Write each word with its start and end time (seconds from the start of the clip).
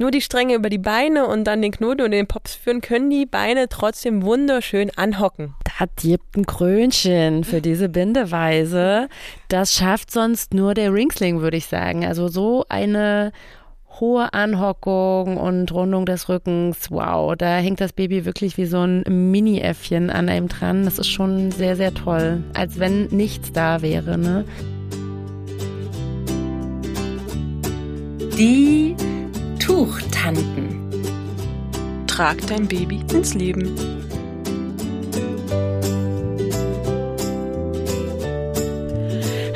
nur 0.00 0.10
die 0.10 0.22
Stränge 0.22 0.54
über 0.54 0.70
die 0.70 0.78
Beine 0.78 1.26
und 1.26 1.44
dann 1.44 1.60
den 1.60 1.72
Knoten 1.72 2.00
und 2.00 2.10
den 2.10 2.26
Pops 2.26 2.54
führen, 2.54 2.80
können 2.80 3.10
die 3.10 3.26
Beine 3.26 3.68
trotzdem 3.68 4.22
wunderschön 4.22 4.90
anhocken. 4.96 5.54
Da 5.78 5.84
gibt 5.96 6.36
ein 6.36 6.46
Krönchen 6.46 7.44
für 7.44 7.60
diese 7.60 7.90
Bindeweise. 7.90 9.08
Das 9.48 9.74
schafft 9.74 10.10
sonst 10.10 10.54
nur 10.54 10.72
der 10.72 10.92
Ringsling, 10.92 11.42
würde 11.42 11.58
ich 11.58 11.66
sagen. 11.66 12.06
Also 12.06 12.28
so 12.28 12.64
eine 12.70 13.30
hohe 14.00 14.32
Anhockung 14.32 15.36
und 15.36 15.70
Rundung 15.70 16.06
des 16.06 16.30
Rückens. 16.30 16.90
Wow, 16.90 17.36
da 17.36 17.58
hängt 17.58 17.82
das 17.82 17.92
Baby 17.92 18.24
wirklich 18.24 18.56
wie 18.56 18.64
so 18.64 18.78
ein 18.78 19.02
Mini-Äffchen 19.06 20.08
an 20.08 20.30
einem 20.30 20.48
dran. 20.48 20.86
Das 20.86 20.98
ist 20.98 21.08
schon 21.08 21.50
sehr, 21.50 21.76
sehr 21.76 21.92
toll. 21.92 22.42
Als 22.54 22.78
wenn 22.78 23.08
nichts 23.08 23.52
da 23.52 23.82
wäre, 23.82 24.16
ne? 24.16 24.46
Die 28.38 28.96
Tuchtanten. 29.70 30.90
Trag 32.08 32.44
dein 32.48 32.66
Baby 32.66 33.04
ins 33.14 33.34
Leben. 33.34 33.72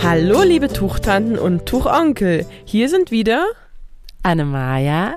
Hallo, 0.01 0.45
liebe 0.45 0.69
Tuchtanten 0.69 1.37
und 1.37 1.66
Tuchonkel. 1.66 2.47
Hier 2.65 2.88
sind 2.88 3.11
wieder 3.11 3.45
Annemaja 4.23 5.16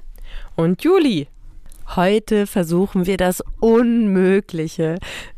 und 0.55 0.84
Juli. 0.84 1.27
Heute 1.95 2.48
versuchen 2.48 3.05
wir 3.05 3.18
das 3.18 3.43
Unmögliche. 3.59 4.98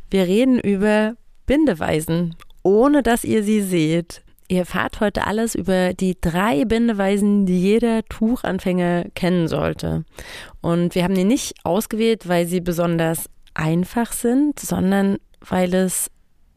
Wir 0.10 0.24
reden 0.24 0.58
über 0.58 1.16
Bindeweisen, 1.46 2.38
ohne 2.64 3.04
dass 3.04 3.26
ihr 3.26 3.44
sie 3.44 3.62
seht. 3.62 4.24
Ihr 4.52 4.60
erfahrt 4.62 5.00
heute 5.00 5.28
alles 5.28 5.54
über 5.54 5.94
die 5.94 6.18
drei 6.20 6.66
Bindeweisen, 6.66 7.46
die 7.46 7.62
jeder 7.62 8.04
Tuchanfänger 8.06 9.06
kennen 9.14 9.48
sollte. 9.48 10.06
Und 10.60 10.96
wir 10.96 11.04
haben 11.04 11.14
die 11.14 11.24
nicht 11.24 11.54
ausgewählt, 11.64 12.28
weil 12.28 12.48
sie 12.48 12.60
besonders 12.60 13.30
einfach 13.54 14.12
sind, 14.12 14.60
sondern 14.60 15.20
weil 15.40 15.72
es 15.76 16.10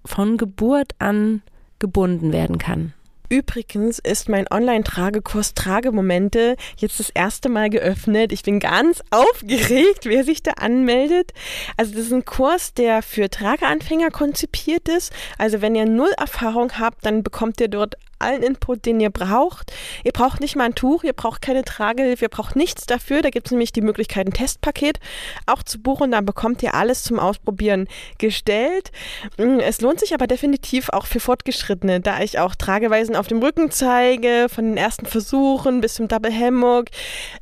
von 0.07 0.39
Geburt 0.39 0.93
an 1.01 1.43
gebunden 1.79 2.33
werden 2.33 2.57
kann. 2.57 2.95
Übrigens 3.33 3.98
ist 3.98 4.28
mein 4.28 4.47
Online-Tragekurs 4.50 5.55
Tragemomente 5.55 6.55
jetzt 6.77 7.00
das 7.00 7.08
erste 7.08 7.48
Mal 7.48 7.70
geöffnet. 7.70 8.30
Ich 8.30 8.42
bin 8.42 8.61
ganz 8.61 9.02
aufgeregt, 9.08 10.00
wer 10.05 10.22
sich 10.22 10.42
da 10.42 10.50
anmeldet. 10.58 11.33
Also 11.78 11.94
das 11.94 12.03
ist 12.03 12.12
ein 12.12 12.27
Kurs, 12.27 12.75
der 12.75 13.00
für 13.00 13.30
Trageanfänger 13.30 14.10
konzipiert 14.10 14.86
ist. 14.86 15.14
Also 15.38 15.62
wenn 15.62 15.75
ihr 15.75 15.86
null 15.86 16.12
Erfahrung 16.19 16.72
habt, 16.78 17.06
dann 17.06 17.22
bekommt 17.22 17.58
ihr 17.62 17.69
dort 17.69 17.97
allen 18.23 18.42
Input, 18.42 18.87
den 18.87 19.01
ihr 19.01 19.11
braucht. 19.11 19.73
Ihr 20.05 20.12
braucht 20.12 20.41
nicht 20.41 20.56
mal 20.56 20.65
ein 20.65 20.75
Tuch, 20.75 21.05
ihr 21.05 21.12
braucht 21.12 21.42
keine 21.42 21.65
Tragehilfe, 21.65 22.25
ihr 22.25 22.28
braucht 22.28 22.56
nichts 22.56 22.87
dafür. 22.87 23.23
Da 23.23 23.31
gibt 23.31 23.47
es 23.47 23.51
nämlich 23.53 23.73
die 23.73 23.81
Möglichkeit, 23.81 24.27
ein 24.27 24.33
Testpaket 24.33 24.98
auch 25.47 25.62
zu 25.62 25.81
buchen. 25.81 26.11
Dann 26.11 26.25
bekommt 26.25 26.62
ihr 26.62 26.75
alles 26.75 27.03
zum 27.03 27.19
Ausprobieren 27.19 27.89
gestellt. 28.19 28.93
Mm, 29.39 29.59
es 29.61 29.81
lohnt 29.81 30.00
sich 30.00 30.15
aber 30.15 30.27
definitiv 30.27 30.89
auch 30.91 31.06
für 31.06 31.20
Fortgeschrittene, 31.20 32.00
da 32.00 32.20
ich 32.20 32.39
auch 32.39 32.55
Trageweisen 32.55 33.17
auf 33.17 33.28
dem 33.28 33.41
Rücken 33.41 33.70
zeige, 33.70 34.47
von 34.48 34.65
den 34.65 34.77
ersten 34.77 35.06
Versuchen 35.06 35.81
bis 35.81 35.95
zum 35.95 36.09
Double 36.09 36.33
Hammock, 36.33 36.87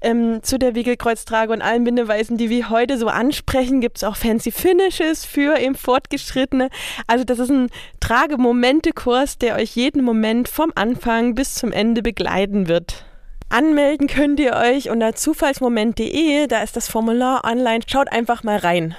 ähm, 0.01 0.43
zu 0.43 0.59
der 0.59 0.75
Wiegelkreuztrage 0.75 1.53
und 1.53 1.63
allen 1.63 1.85
Bindeweisen, 1.85 2.37
die 2.37 2.51
wir 2.51 2.71
heute 2.71 2.99
so 2.99 3.09
ansprechen, 3.09 3.81
gibt 3.81 3.99
es 3.99 4.05
auch 4.05 4.17
fancy 4.17 4.51
Finishes 4.51 5.25
für 5.25 5.59
eben 5.59 5.75
Fortgeschrittene. 5.75 6.71
Also 7.07 7.25
das 7.25 7.39
ist 7.39 7.51
ein 7.51 7.71
Tragemomente-Kurs, 8.01 9.39
der 9.39 9.57
euch 9.57 9.77
jeden 9.77 10.03
Moment 10.03 10.49
vom 10.49 10.70
vom 10.71 10.83
Anfang 10.83 11.35
bis 11.35 11.55
zum 11.55 11.73
Ende 11.73 12.03
begleiten 12.03 12.69
wird. 12.69 13.05
Anmelden 13.49 14.07
könnt 14.07 14.39
ihr 14.39 14.55
euch 14.55 14.89
unter 14.89 15.15
zufallsmoment.de, 15.15 16.47
da 16.47 16.63
ist 16.63 16.77
das 16.77 16.89
Formular 16.89 17.45
online. 17.45 17.81
Schaut 17.87 18.13
einfach 18.13 18.45
mal 18.45 18.59
rein. 18.59 18.95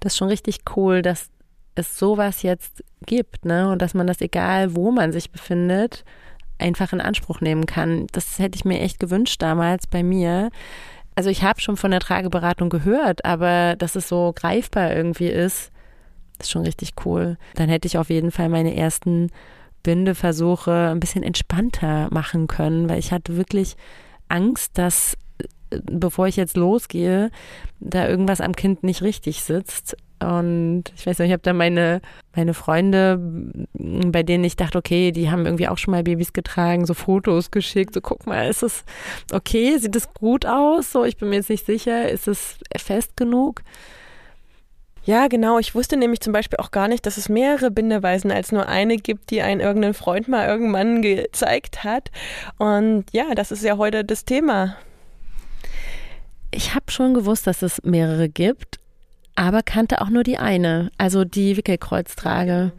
Das 0.00 0.14
ist 0.14 0.18
schon 0.18 0.28
richtig 0.28 0.60
cool, 0.76 1.02
dass 1.02 1.28
es 1.74 1.98
sowas 1.98 2.42
jetzt 2.42 2.82
gibt, 3.04 3.44
ne? 3.44 3.70
Und 3.70 3.82
dass 3.82 3.92
man 3.92 4.06
das, 4.06 4.22
egal 4.22 4.74
wo 4.74 4.90
man 4.90 5.12
sich 5.12 5.30
befindet, 5.30 6.04
einfach 6.58 6.92
in 6.94 7.02
Anspruch 7.02 7.42
nehmen 7.42 7.66
kann. 7.66 8.06
Das 8.12 8.38
hätte 8.38 8.56
ich 8.56 8.64
mir 8.64 8.80
echt 8.80 8.98
gewünscht 8.98 9.42
damals 9.42 9.86
bei 9.86 10.02
mir. 10.02 10.50
Also 11.16 11.28
ich 11.28 11.42
habe 11.42 11.60
schon 11.60 11.76
von 11.76 11.90
der 11.90 12.00
Trageberatung 12.00 12.70
gehört, 12.70 13.26
aber 13.26 13.76
dass 13.76 13.94
es 13.94 14.08
so 14.08 14.32
greifbar 14.34 14.94
irgendwie 14.94 15.28
ist, 15.28 15.70
ist 16.38 16.50
schon 16.50 16.62
richtig 16.62 16.92
cool. 17.04 17.36
Dann 17.56 17.68
hätte 17.68 17.86
ich 17.86 17.98
auf 17.98 18.08
jeden 18.08 18.30
Fall 18.30 18.48
meine 18.48 18.74
ersten 18.74 19.30
Bindeversuche 19.82 20.90
ein 20.90 21.00
bisschen 21.00 21.22
entspannter 21.22 22.08
machen 22.10 22.46
können, 22.46 22.88
weil 22.88 22.98
ich 22.98 23.12
hatte 23.12 23.36
wirklich 23.36 23.76
Angst, 24.28 24.78
dass 24.78 25.16
bevor 25.70 26.26
ich 26.26 26.36
jetzt 26.36 26.56
losgehe, 26.56 27.30
da 27.78 28.08
irgendwas 28.08 28.40
am 28.40 28.56
Kind 28.56 28.82
nicht 28.82 29.02
richtig 29.02 29.42
sitzt. 29.42 29.96
Und 30.22 30.84
ich 30.96 31.06
weiß 31.06 31.18
nicht, 31.18 31.28
ich 31.28 31.32
habe 31.32 31.42
da 31.42 31.54
meine, 31.54 32.02
meine 32.36 32.52
Freunde, 32.52 33.18
bei 33.72 34.22
denen 34.22 34.44
ich 34.44 34.54
dachte, 34.54 34.76
okay, 34.76 35.12
die 35.12 35.30
haben 35.30 35.46
irgendwie 35.46 35.68
auch 35.68 35.78
schon 35.78 35.92
mal 35.92 36.02
Babys 36.02 36.34
getragen, 36.34 36.84
so 36.84 36.92
Fotos 36.92 37.50
geschickt, 37.50 37.94
so 37.94 38.02
guck 38.02 38.26
mal, 38.26 38.48
ist 38.48 38.62
es 38.62 38.84
okay, 39.32 39.78
sieht 39.78 39.96
es 39.96 40.12
gut 40.12 40.44
aus? 40.44 40.92
So, 40.92 41.04
ich 41.04 41.16
bin 41.16 41.30
mir 41.30 41.36
jetzt 41.36 41.48
nicht 41.48 41.64
sicher, 41.64 42.08
ist 42.10 42.28
es 42.28 42.58
fest 42.76 43.16
genug? 43.16 43.62
Ja, 45.04 45.28
genau. 45.28 45.58
Ich 45.58 45.74
wusste 45.74 45.96
nämlich 45.96 46.20
zum 46.20 46.32
Beispiel 46.32 46.58
auch 46.58 46.70
gar 46.70 46.88
nicht, 46.88 47.06
dass 47.06 47.16
es 47.16 47.28
mehrere 47.28 47.70
Bindeweisen 47.70 48.30
als 48.30 48.52
nur 48.52 48.68
eine 48.68 48.96
gibt, 48.96 49.30
die 49.30 49.42
ein 49.42 49.60
irgendein 49.60 49.94
Freund 49.94 50.28
mal 50.28 50.46
irgendwann 50.46 51.00
gezeigt 51.02 51.84
hat. 51.84 52.10
Und 52.58 53.06
ja, 53.12 53.34
das 53.34 53.50
ist 53.50 53.64
ja 53.64 53.78
heute 53.78 54.04
das 54.04 54.24
Thema. 54.24 54.76
Ich 56.50 56.74
habe 56.74 56.90
schon 56.90 57.14
gewusst, 57.14 57.46
dass 57.46 57.62
es 57.62 57.82
mehrere 57.82 58.28
gibt, 58.28 58.78
aber 59.36 59.62
kannte 59.62 60.02
auch 60.02 60.10
nur 60.10 60.22
die 60.22 60.36
eine, 60.36 60.90
also 60.98 61.24
die 61.24 61.56
Wickelkreuztrage. 61.56 62.72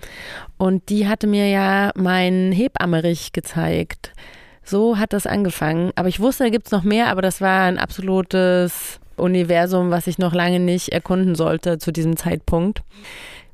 Und 0.57 0.89
die 0.89 1.07
hatte 1.07 1.25
mir 1.25 1.47
ja 1.47 1.91
mein 1.95 2.51
Hebammerich 2.51 3.31
gezeigt. 3.31 4.13
So 4.63 4.99
hat 4.99 5.13
das 5.13 5.25
angefangen. 5.25 5.91
Aber 5.95 6.07
ich 6.07 6.19
wusste, 6.19 6.43
da 6.43 6.49
gibt 6.51 6.67
es 6.67 6.71
noch 6.71 6.83
mehr, 6.83 7.07
aber 7.07 7.23
das 7.23 7.41
war 7.41 7.63
ein 7.63 7.79
absolutes 7.79 8.99
Universum, 9.21 9.91
was 9.91 10.07
ich 10.07 10.17
noch 10.17 10.33
lange 10.33 10.59
nicht 10.59 10.89
erkunden 10.89 11.35
sollte 11.35 11.77
zu 11.77 11.91
diesem 11.91 12.17
Zeitpunkt. 12.17 12.83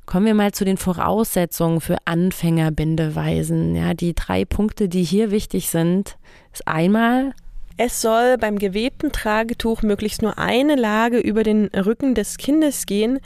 Kommen 0.06 0.26
wir 0.26 0.34
mal 0.34 0.52
zu 0.52 0.64
den 0.64 0.78
Voraussetzungen 0.78 1.80
für 1.82 1.96
Anfängerbindeweisen. 2.06 3.76
Ja, 3.76 3.92
die 3.92 4.14
drei 4.14 4.46
Punkte, 4.46 4.88
die 4.88 5.02
hier 5.02 5.30
wichtig 5.30 5.68
sind, 5.68 6.16
ist 6.52 6.66
einmal 6.66 7.34
es 7.80 8.02
soll 8.02 8.36
beim 8.38 8.58
gewebten 8.58 9.12
Tragetuch 9.12 9.82
möglichst 9.82 10.20
nur 10.20 10.36
eine 10.36 10.74
Lage 10.74 11.18
über 11.18 11.44
den 11.44 11.66
Rücken 11.68 12.16
des 12.16 12.36
Kindes 12.36 12.86
gehen, 12.86 13.20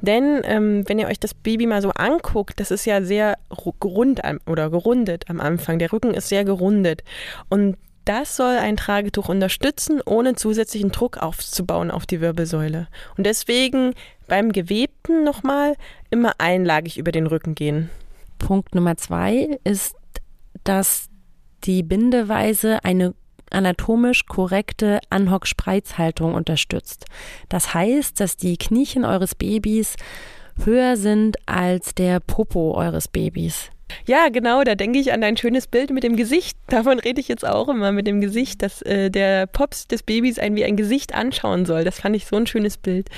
denn 0.00 0.40
ähm, 0.44 0.84
wenn 0.86 0.98
ihr 0.98 1.08
euch 1.08 1.20
das 1.20 1.34
Baby 1.34 1.66
mal 1.66 1.82
so 1.82 1.90
anguckt, 1.90 2.58
das 2.58 2.70
ist 2.70 2.86
ja 2.86 3.02
sehr 3.02 3.36
gerund 3.80 4.22
oder 4.46 4.70
gerundet 4.70 5.26
am 5.28 5.40
Anfang. 5.40 5.78
Der 5.78 5.92
Rücken 5.92 6.14
ist 6.14 6.30
sehr 6.30 6.44
gerundet 6.44 7.04
und 7.50 7.76
das 8.08 8.36
soll 8.36 8.56
ein 8.56 8.76
Tragetuch 8.76 9.28
unterstützen, 9.28 10.00
ohne 10.04 10.34
zusätzlichen 10.34 10.90
Druck 10.90 11.18
aufzubauen 11.18 11.90
auf 11.90 12.06
die 12.06 12.20
Wirbelsäule. 12.20 12.88
Und 13.16 13.24
deswegen 13.24 13.94
beim 14.26 14.52
Gewebten 14.52 15.24
nochmal 15.24 15.76
immer 16.10 16.32
einlagig 16.38 16.96
über 16.96 17.12
den 17.12 17.26
Rücken 17.26 17.54
gehen. 17.54 17.90
Punkt 18.38 18.74
Nummer 18.74 18.96
zwei 18.96 19.58
ist, 19.64 19.94
dass 20.64 21.08
die 21.64 21.82
Bindeweise 21.82 22.82
eine 22.82 23.14
anatomisch 23.50 24.26
korrekte 24.26 25.00
Anhock-Spreizhaltung 25.10 26.34
unterstützt. 26.34 27.06
Das 27.48 27.74
heißt, 27.74 28.20
dass 28.20 28.36
die 28.36 28.56
Kniechen 28.56 29.04
eures 29.04 29.34
Babys 29.34 29.96
höher 30.64 30.96
sind 30.96 31.36
als 31.46 31.94
der 31.94 32.20
Popo 32.20 32.74
eures 32.74 33.08
Babys. 33.08 33.70
Ja, 34.06 34.28
genau, 34.28 34.62
da 34.64 34.74
denke 34.74 34.98
ich 34.98 35.12
an 35.12 35.20
dein 35.20 35.36
schönes 35.36 35.66
Bild 35.66 35.90
mit 35.90 36.02
dem 36.02 36.16
Gesicht. 36.16 36.58
Davon 36.68 36.98
rede 36.98 37.20
ich 37.20 37.28
jetzt 37.28 37.46
auch 37.46 37.68
immer 37.68 37.92
mit 37.92 38.06
dem 38.06 38.20
Gesicht, 38.20 38.62
dass 38.62 38.82
äh, 38.82 39.10
der 39.10 39.46
Pops 39.46 39.86
des 39.86 40.02
Babys 40.02 40.38
ein 40.38 40.56
wie 40.56 40.64
ein 40.64 40.76
Gesicht 40.76 41.14
anschauen 41.14 41.66
soll. 41.66 41.84
Das 41.84 42.00
fand 42.00 42.16
ich 42.16 42.26
so 42.26 42.36
ein 42.36 42.46
schönes 42.46 42.76
Bild. 42.76 43.08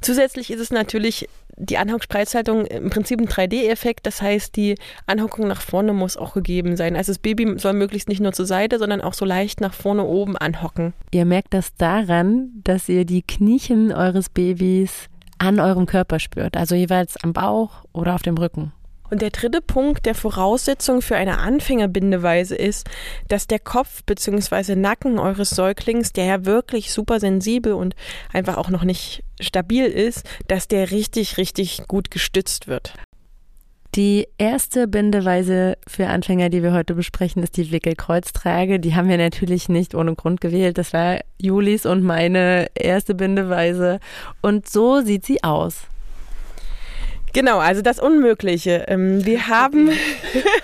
Zusätzlich 0.00 0.50
ist 0.50 0.60
es 0.60 0.70
natürlich 0.70 1.28
die 1.60 1.76
Anhockspreizhaltung 1.76 2.66
im 2.66 2.90
Prinzip 2.90 3.20
ein 3.20 3.26
3D-Effekt. 3.28 4.06
Das 4.06 4.22
heißt, 4.22 4.54
die 4.56 4.76
Anhockung 5.06 5.48
nach 5.48 5.60
vorne 5.60 5.92
muss 5.92 6.16
auch 6.16 6.34
gegeben 6.34 6.76
sein. 6.76 6.96
Also 6.96 7.12
das 7.12 7.18
Baby 7.18 7.58
soll 7.58 7.72
möglichst 7.72 8.08
nicht 8.08 8.20
nur 8.20 8.32
zur 8.32 8.46
Seite, 8.46 8.78
sondern 8.78 9.00
auch 9.00 9.14
so 9.14 9.24
leicht 9.24 9.60
nach 9.60 9.74
vorne 9.74 10.04
oben 10.04 10.36
anhocken. 10.36 10.94
Ihr 11.10 11.24
merkt 11.24 11.54
das 11.54 11.74
daran, 11.74 12.50
dass 12.64 12.88
ihr 12.88 13.04
die 13.04 13.22
Kniechen 13.22 13.92
eures 13.92 14.28
Babys 14.28 15.08
an 15.38 15.60
eurem 15.60 15.86
Körper 15.86 16.18
spürt, 16.18 16.56
also 16.56 16.74
jeweils 16.74 17.16
am 17.22 17.32
Bauch 17.32 17.84
oder 17.92 18.14
auf 18.14 18.22
dem 18.22 18.36
Rücken. 18.36 18.72
Und 19.10 19.22
der 19.22 19.30
dritte 19.30 19.60
Punkt 19.60 20.06
der 20.06 20.14
Voraussetzung 20.14 21.02
für 21.02 21.16
eine 21.16 21.38
Anfängerbindeweise 21.38 22.54
ist, 22.54 22.88
dass 23.28 23.46
der 23.46 23.58
Kopf 23.58 24.02
bzw. 24.04 24.76
Nacken 24.76 25.18
eures 25.18 25.50
Säuglings, 25.50 26.12
der 26.12 26.24
ja 26.24 26.44
wirklich 26.44 26.92
super 26.92 27.20
sensibel 27.20 27.72
und 27.72 27.94
einfach 28.32 28.56
auch 28.56 28.68
noch 28.68 28.84
nicht 28.84 29.24
stabil 29.40 29.84
ist, 29.84 30.28
dass 30.46 30.68
der 30.68 30.90
richtig, 30.90 31.38
richtig 31.38 31.86
gut 31.88 32.10
gestützt 32.10 32.68
wird. 32.68 32.94
Die 33.94 34.28
erste 34.36 34.86
Bindeweise 34.86 35.78
für 35.86 36.08
Anfänger, 36.08 36.50
die 36.50 36.62
wir 36.62 36.72
heute 36.72 36.94
besprechen, 36.94 37.42
ist 37.42 37.56
die 37.56 37.72
Wickelkreuztrage. 37.72 38.78
Die 38.78 38.94
haben 38.94 39.08
wir 39.08 39.16
natürlich 39.16 39.70
nicht 39.70 39.94
ohne 39.94 40.14
Grund 40.14 40.40
gewählt. 40.42 40.76
Das 40.76 40.92
war 40.92 41.20
Julis 41.38 41.86
und 41.86 42.02
meine 42.02 42.68
erste 42.74 43.14
Bindeweise. 43.14 43.98
Und 44.42 44.68
so 44.68 45.00
sieht 45.00 45.24
sie 45.24 45.42
aus. 45.42 45.86
Genau, 47.32 47.58
also 47.58 47.82
das 47.82 47.98
Unmögliche. 47.98 48.84
Ähm, 48.88 49.24
wir 49.24 49.48
haben 49.48 49.90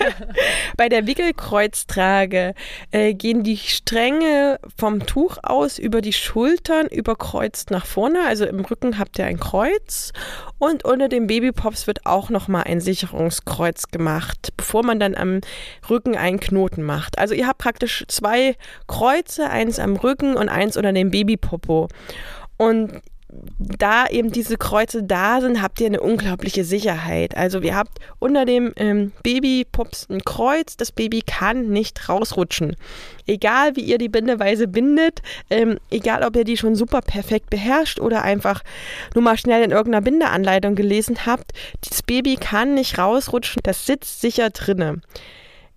bei 0.76 0.88
der 0.88 1.06
Wickelkreuztrage 1.06 2.54
äh, 2.90 3.14
gehen 3.14 3.42
die 3.42 3.56
Stränge 3.56 4.58
vom 4.76 5.06
Tuch 5.06 5.38
aus 5.42 5.78
über 5.78 6.00
die 6.00 6.12
Schultern, 6.12 6.86
überkreuzt 6.86 7.70
nach 7.70 7.86
vorne. 7.86 8.26
Also 8.26 8.44
im 8.46 8.60
Rücken 8.60 8.98
habt 8.98 9.18
ihr 9.18 9.26
ein 9.26 9.38
Kreuz 9.38 10.12
und 10.58 10.84
unter 10.84 11.08
dem 11.08 11.26
Babypops 11.26 11.86
wird 11.86 12.06
auch 12.06 12.30
nochmal 12.30 12.64
ein 12.64 12.80
Sicherungskreuz 12.80 13.88
gemacht, 13.88 14.52
bevor 14.56 14.84
man 14.84 14.98
dann 14.98 15.14
am 15.14 15.40
Rücken 15.88 16.16
einen 16.16 16.40
Knoten 16.40 16.82
macht. 16.82 17.18
Also 17.18 17.34
ihr 17.34 17.46
habt 17.46 17.58
praktisch 17.58 18.04
zwei 18.08 18.56
Kreuze, 18.86 19.50
eins 19.50 19.78
am 19.78 19.96
Rücken 19.96 20.34
und 20.34 20.48
eins 20.48 20.76
unter 20.76 20.92
dem 20.92 21.10
Babypopo. 21.10 21.88
Und 22.56 23.02
da 23.58 24.06
eben 24.06 24.30
diese 24.30 24.56
Kreuze 24.56 25.02
da 25.02 25.40
sind, 25.40 25.62
habt 25.62 25.80
ihr 25.80 25.86
eine 25.86 26.00
unglaubliche 26.00 26.64
Sicherheit. 26.64 27.36
Also 27.36 27.60
ihr 27.60 27.74
habt 27.74 27.98
unter 28.18 28.44
dem 28.44 28.72
ähm, 28.76 29.12
Babypups 29.22 30.08
ein 30.10 30.24
Kreuz, 30.24 30.76
das 30.76 30.92
Baby 30.92 31.22
kann 31.22 31.68
nicht 31.68 32.08
rausrutschen. 32.08 32.76
Egal 33.26 33.76
wie 33.76 33.80
ihr 33.80 33.98
die 33.98 34.08
Bindeweise 34.08 34.68
bindet, 34.68 35.22
ähm, 35.50 35.78
egal 35.90 36.22
ob 36.22 36.36
ihr 36.36 36.44
die 36.44 36.56
schon 36.56 36.76
super 36.76 37.00
perfekt 37.00 37.50
beherrscht 37.50 38.00
oder 38.00 38.22
einfach 38.22 38.62
nur 39.14 39.24
mal 39.24 39.38
schnell 39.38 39.62
in 39.64 39.70
irgendeiner 39.70 40.02
Bindeanleitung 40.02 40.74
gelesen 40.74 41.26
habt, 41.26 41.52
das 41.88 42.02
Baby 42.02 42.36
kann 42.36 42.74
nicht 42.74 42.98
rausrutschen, 42.98 43.60
das 43.62 43.86
sitzt 43.86 44.20
sicher 44.20 44.50
drinne. 44.50 45.00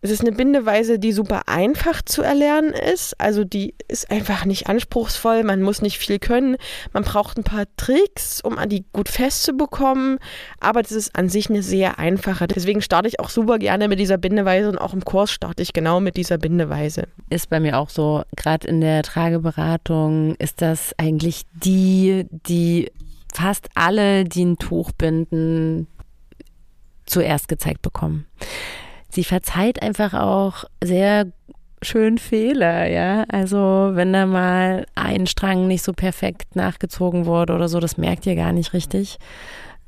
Es 0.02 0.12
ist 0.12 0.22
eine 0.22 0.32
Bindeweise, 0.32 1.00
die 1.00 1.12
super 1.12 1.44
einfach 1.48 2.04
zu 2.04 2.22
erlernen 2.22 2.72
ist. 2.72 3.20
Also 3.20 3.44
die 3.44 3.74
ist 3.88 4.12
einfach 4.12 4.46
nicht 4.46 4.68
anspruchsvoll. 4.68 5.44
Man 5.44 5.64
muss 5.64 5.82
nicht 5.82 5.98
viel 5.98 6.20
können. 6.20 6.56
Man 6.94 7.04
braucht 7.04 7.38
ein 7.38 7.44
paar 7.44 7.66
Tricks, 7.78 8.40
um 8.42 8.58
die 8.70 8.86
gut 8.94 9.10
festzubekommen. 9.10 10.20
Aber 10.60 10.84
das 10.84 10.92
ist 10.92 11.16
an 11.16 11.30
sich 11.30 11.50
eine 11.50 11.64
sehr 11.64 11.98
einfache. 11.98 12.48
Deswegen 12.48 12.82
starte 12.82 13.08
ich 13.08 13.20
auch 13.20 13.30
super 13.30 13.58
gerne 13.58 13.88
mit 13.88 14.00
dieser 14.00 14.20
Bindeweise 14.20 14.70
und 14.70 14.78
auch 14.78 14.94
im 14.94 15.04
Kurs 15.04 15.32
starte 15.32 15.64
ich 15.64 15.74
genau 15.74 16.00
mit 16.00 16.16
dieser 16.16 16.38
Bindeweise. 16.38 17.08
Ist 17.32 17.50
bei 17.50 17.60
mir 17.60 17.80
auch 17.80 17.90
so. 17.90 18.24
Gerade 18.36 18.68
in 18.68 18.82
der 18.82 19.02
Trageberatung 19.02 20.36
ist 20.36 20.62
das 20.62 20.94
eigentlich 21.00 21.46
die, 21.54 22.28
die 22.30 22.92
fast 23.34 23.70
alle, 23.74 24.26
die 24.26 24.46
ein 24.46 24.58
Tuch 24.58 24.92
binden, 24.92 25.88
zuerst 27.08 27.48
gezeigt 27.48 27.82
bekommen 27.82 28.28
sie 29.18 29.24
verzeiht 29.24 29.82
einfach 29.82 30.14
auch 30.14 30.66
sehr 30.84 31.26
schön 31.82 32.20
Fehler, 32.20 32.88
ja. 32.88 33.24
Also 33.30 33.90
wenn 33.94 34.14
da 34.14 34.28
mal 34.28 34.86
ein 34.94 35.26
Strang 35.26 35.68
nicht 35.68 35.82
so 35.82 35.92
perfekt 35.92 36.56
nachgezogen 36.56 37.26
wurde 37.26 37.54
oder 37.54 37.68
so, 37.68 37.80
das 37.80 37.98
merkt 37.98 38.28
ihr 38.28 38.36
gar 38.36 38.52
nicht 38.52 38.74
richtig. 38.74 39.18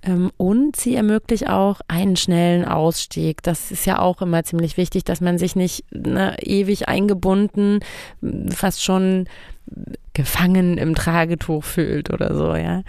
Ähm, 0.02 0.31
und 0.38 0.78
sie 0.78 0.96
ermöglicht 0.96 1.48
auch 1.48 1.81
einen 1.88 2.16
schnellen 2.16 2.66
Ausstieg. 2.66 3.44
Das 3.44 3.70
ist 3.70 3.86
ja 3.86 4.00
auch 4.00 4.24
immer 4.24 4.44
ziemlich 4.44 4.78
wichtig, 4.78 5.04
dass 5.04 5.22
man 5.22 5.38
sich 5.38 5.56
nicht 5.56 5.86
ne, 5.92 6.36
ewig 6.42 6.90
eingebunden, 6.90 7.81
fast 8.50 8.84
schon 8.84 9.26
gefangen 10.14 10.80
im 10.80 10.96
Tragetuch 10.96 11.64
fühlt 11.64 12.12
oder 12.12 12.36
so, 12.36 12.56
ja. 12.56 12.81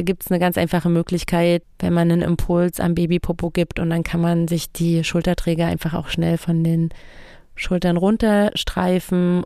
Da 0.00 0.04
gibt 0.04 0.24
es 0.24 0.30
eine 0.30 0.40
ganz 0.40 0.56
einfache 0.56 0.88
Möglichkeit, 0.88 1.62
wenn 1.78 1.92
man 1.92 2.10
einen 2.10 2.22
Impuls 2.22 2.80
am 2.80 2.94
Babypopo 2.94 3.50
gibt 3.50 3.78
und 3.78 3.90
dann 3.90 4.02
kann 4.02 4.22
man 4.22 4.48
sich 4.48 4.72
die 4.72 5.04
Schulterträger 5.04 5.66
einfach 5.66 5.92
auch 5.92 6.08
schnell 6.08 6.38
von 6.38 6.64
den 6.64 6.88
Schultern 7.54 7.98
runterstreifen 7.98 9.42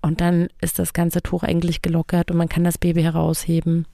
und 0.00 0.22
dann 0.22 0.48
ist 0.62 0.78
das 0.78 0.94
ganze 0.94 1.20
Tuch 1.20 1.42
eigentlich 1.42 1.82
gelockert 1.82 2.30
und 2.30 2.38
man 2.38 2.48
kann 2.48 2.64
das 2.64 2.78
Baby 2.78 3.02
herausheben. 3.02 3.84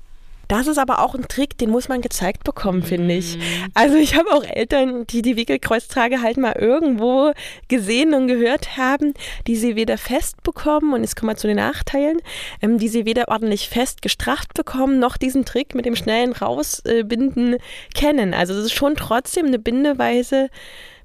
Das 0.49 0.67
ist 0.67 0.79
aber 0.79 1.01
auch 1.01 1.15
ein 1.15 1.29
Trick, 1.29 1.59
den 1.59 1.71
muss 1.71 1.89
man 1.89 2.01
gezeigt 2.01 2.43
bekommen, 2.43 2.83
finde 2.83 3.15
ich. 3.15 3.37
Mhm. 3.37 3.43
Also 3.75 3.97
ich 3.97 4.17
habe 4.17 4.33
auch 4.33 4.43
Eltern, 4.43 5.07
die 5.07 5.23
die 5.23 5.37
Wickelkreuztrage 5.37 6.23
halt 6.23 6.39
mal 6.39 6.55
irgendwo 6.55 7.33
gesehen 7.69 8.15
und 8.15 8.29
gehört 8.29 8.77
haben, 8.79 9.13
die 9.47 9.57
sie 9.57 9.77
weder 9.77 9.99
fest 9.99 10.43
bekommen, 10.43 10.95
und 10.95 11.03
jetzt 11.03 11.17
kommen 11.17 11.31
wir 11.31 11.37
zu 11.37 11.47
den 11.47 11.57
Nachteilen, 11.57 12.19
ähm, 12.63 12.79
die 12.79 12.89
sie 12.89 13.05
weder 13.05 13.29
ordentlich 13.29 13.69
fest 13.69 14.01
gestracht 14.01 14.55
bekommen, 14.55 14.99
noch 14.99 15.19
diesen 15.19 15.45
Trick 15.45 15.75
mit 15.75 15.85
dem 15.85 15.97
schnellen 15.97 16.33
Rausbinden 16.33 17.57
kennen. 17.95 18.33
Also 18.33 18.55
es 18.55 18.67
ist 18.67 18.75
schon 18.75 18.97
trotzdem 18.97 19.47
eine 19.47 19.59
Bindeweise, 19.59 20.49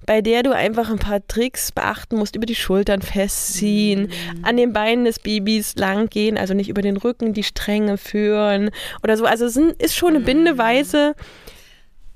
bei 0.05 0.21
der 0.21 0.43
du 0.43 0.51
einfach 0.51 0.89
ein 0.89 0.99
paar 0.99 1.25
Tricks 1.27 1.71
beachten 1.71 2.17
musst, 2.17 2.35
über 2.35 2.45
die 2.45 2.55
Schultern 2.55 3.01
festziehen, 3.01 4.03
mhm. 4.03 4.45
an 4.45 4.57
den 4.57 4.73
Beinen 4.73 5.05
des 5.05 5.19
Babys 5.19 5.75
lang 5.75 6.09
gehen, 6.09 6.37
also 6.37 6.53
nicht 6.53 6.69
über 6.69 6.81
den 6.81 6.97
Rücken 6.97 7.33
die 7.33 7.43
Stränge 7.43 7.97
führen 7.97 8.69
oder 9.03 9.17
so. 9.17 9.25
Also 9.25 9.45
es 9.45 9.57
ist 9.57 9.95
schon 9.95 10.09
eine 10.09 10.19
mhm. 10.19 10.25
Bindeweise, 10.25 11.15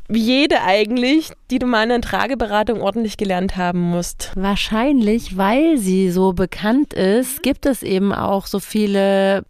wie 0.09 0.21
jede 0.21 0.61
eigentlich, 0.61 1.31
die 1.51 1.59
du 1.59 1.65
mal 1.65 1.83
in 1.83 1.89
der 1.89 2.01
Trageberatung 2.01 2.81
ordentlich 2.81 3.17
gelernt 3.17 3.57
haben 3.57 3.81
musst. 3.81 4.31
Wahrscheinlich, 4.35 5.37
weil 5.37 5.77
sie 5.77 6.11
so 6.11 6.33
bekannt 6.33 6.93
ist, 6.93 7.43
gibt 7.43 7.65
es 7.65 7.83
eben 7.83 8.13
auch 8.13 8.47
so 8.47 8.59
viele 8.59 9.43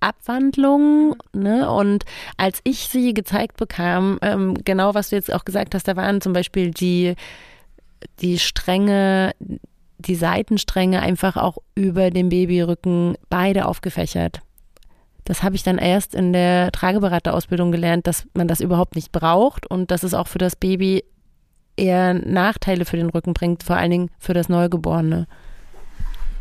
Abwandlungen. 0.00 1.14
Ne? 1.32 1.70
Und 1.70 2.04
als 2.36 2.60
ich 2.64 2.88
sie 2.88 3.14
gezeigt 3.14 3.56
bekam, 3.56 4.18
ähm, 4.22 4.54
genau 4.64 4.94
was 4.94 5.10
du 5.10 5.16
jetzt 5.16 5.32
auch 5.32 5.44
gesagt 5.44 5.74
hast, 5.74 5.88
da 5.88 5.96
waren 5.96 6.20
zum 6.20 6.32
Beispiel 6.32 6.70
die 6.70 7.14
die 8.20 8.38
Stränge, 8.38 9.32
die 9.98 10.14
Seitenstränge 10.14 11.00
einfach 11.00 11.36
auch 11.36 11.58
über 11.74 12.10
dem 12.10 12.28
Babyrücken 12.28 13.16
beide 13.28 13.66
aufgefächert. 13.66 14.40
Das 15.24 15.42
habe 15.42 15.56
ich 15.56 15.62
dann 15.62 15.76
erst 15.78 16.14
in 16.14 16.32
der 16.32 16.72
Trageberaterausbildung 16.72 17.70
gelernt, 17.70 18.06
dass 18.06 18.26
man 18.34 18.48
das 18.48 18.60
überhaupt 18.60 18.94
nicht 18.94 19.12
braucht 19.12 19.66
und 19.66 19.90
dass 19.90 20.02
es 20.02 20.14
auch 20.14 20.26
für 20.26 20.38
das 20.38 20.56
Baby 20.56 21.04
eher 21.76 22.14
Nachteile 22.14 22.84
für 22.84 22.96
den 22.96 23.10
Rücken 23.10 23.34
bringt, 23.34 23.62
vor 23.62 23.76
allen 23.76 23.90
Dingen 23.90 24.10
für 24.18 24.34
das 24.34 24.48
Neugeborene. 24.48 25.26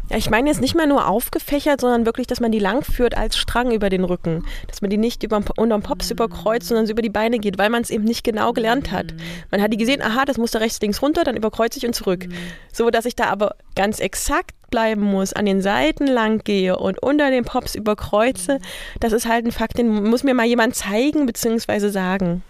Ja, 0.10 0.16
ich 0.18 0.30
meine 0.30 0.50
jetzt 0.50 0.62
nicht 0.62 0.76
mehr 0.76 0.88
nur 0.88 1.08
aufgefächert, 1.08 1.82
sondern 1.82 2.06
wirklich, 2.06 2.28
dass 2.28 2.40
man 2.40 2.52
die 2.52 2.60
lang 2.60 2.82
führt 2.82 3.18
als 3.18 3.36
Strang 3.36 3.72
über 3.72 3.90
den 3.90 4.06
Rücken. 4.06 4.46
Dass 4.68 4.82
man 4.82 4.90
die 4.90 4.98
nicht 4.98 5.24
über, 5.24 5.42
unterm 5.58 5.84
Pops 5.84 6.12
überkreuzt, 6.12 6.70
sondern 6.70 6.90
über 6.90 7.02
die 7.02 7.10
Beine 7.10 7.40
geht, 7.40 7.58
weil 7.58 7.70
man 7.70 7.82
es 7.82 7.90
eben 7.90 8.06
nicht 8.06 8.24
genau 8.24 8.54
gelernt 8.54 8.92
hat. 8.92 9.14
Man 9.52 9.62
hat 9.62 9.74
die 9.74 9.78
gesehen, 9.78 10.02
aha, 10.02 10.24
das 10.24 10.38
muss 10.38 10.52
da 10.52 10.60
rechts, 10.60 10.80
links 10.80 11.02
runter, 11.02 11.26
dann 11.26 11.36
überkreuze 11.36 11.78
ich 11.78 11.86
und 11.86 11.94
zurück. 11.94 12.26
So, 12.72 12.90
dass 12.90 13.06
ich 13.06 13.18
da 13.18 13.26
aber 13.26 13.56
ganz 13.76 14.00
exakt 14.00 14.56
bleiben 14.70 15.02
muss, 15.02 15.34
an 15.34 15.46
den 15.46 15.62
Seiten 15.62 16.08
lang 16.08 16.44
gehe 16.44 16.78
und 16.78 17.02
unter 17.02 17.30
den 17.30 17.44
Pops 17.44 17.76
überkreuze, 17.76 18.60
das 19.02 19.12
ist 19.12 19.28
halt 19.28 19.46
ein 19.46 19.52
Fakt, 19.52 19.78
den 19.78 20.10
muss 20.10 20.24
mir 20.24 20.34
mal 20.34 20.46
jemand 20.46 20.76
zeigen 20.76 21.26
bzw. 21.26 21.90
sagen. 21.90 22.44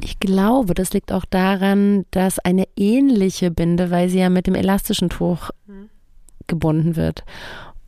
Ich 0.00 0.18
glaube, 0.18 0.74
das 0.74 0.92
liegt 0.92 1.12
auch 1.12 1.24
daran, 1.24 2.06
dass 2.10 2.40
eine 2.40 2.64
ähnliche 2.76 3.52
Binde, 3.52 3.90
weil 3.90 4.08
sie 4.08 4.18
ja 4.18 4.30
mit 4.30 4.48
dem 4.48 4.56
elastischen 4.56 5.10
Tuch 5.10 5.50
mhm 5.66 5.90
gebunden 6.52 6.96
wird. 6.96 7.24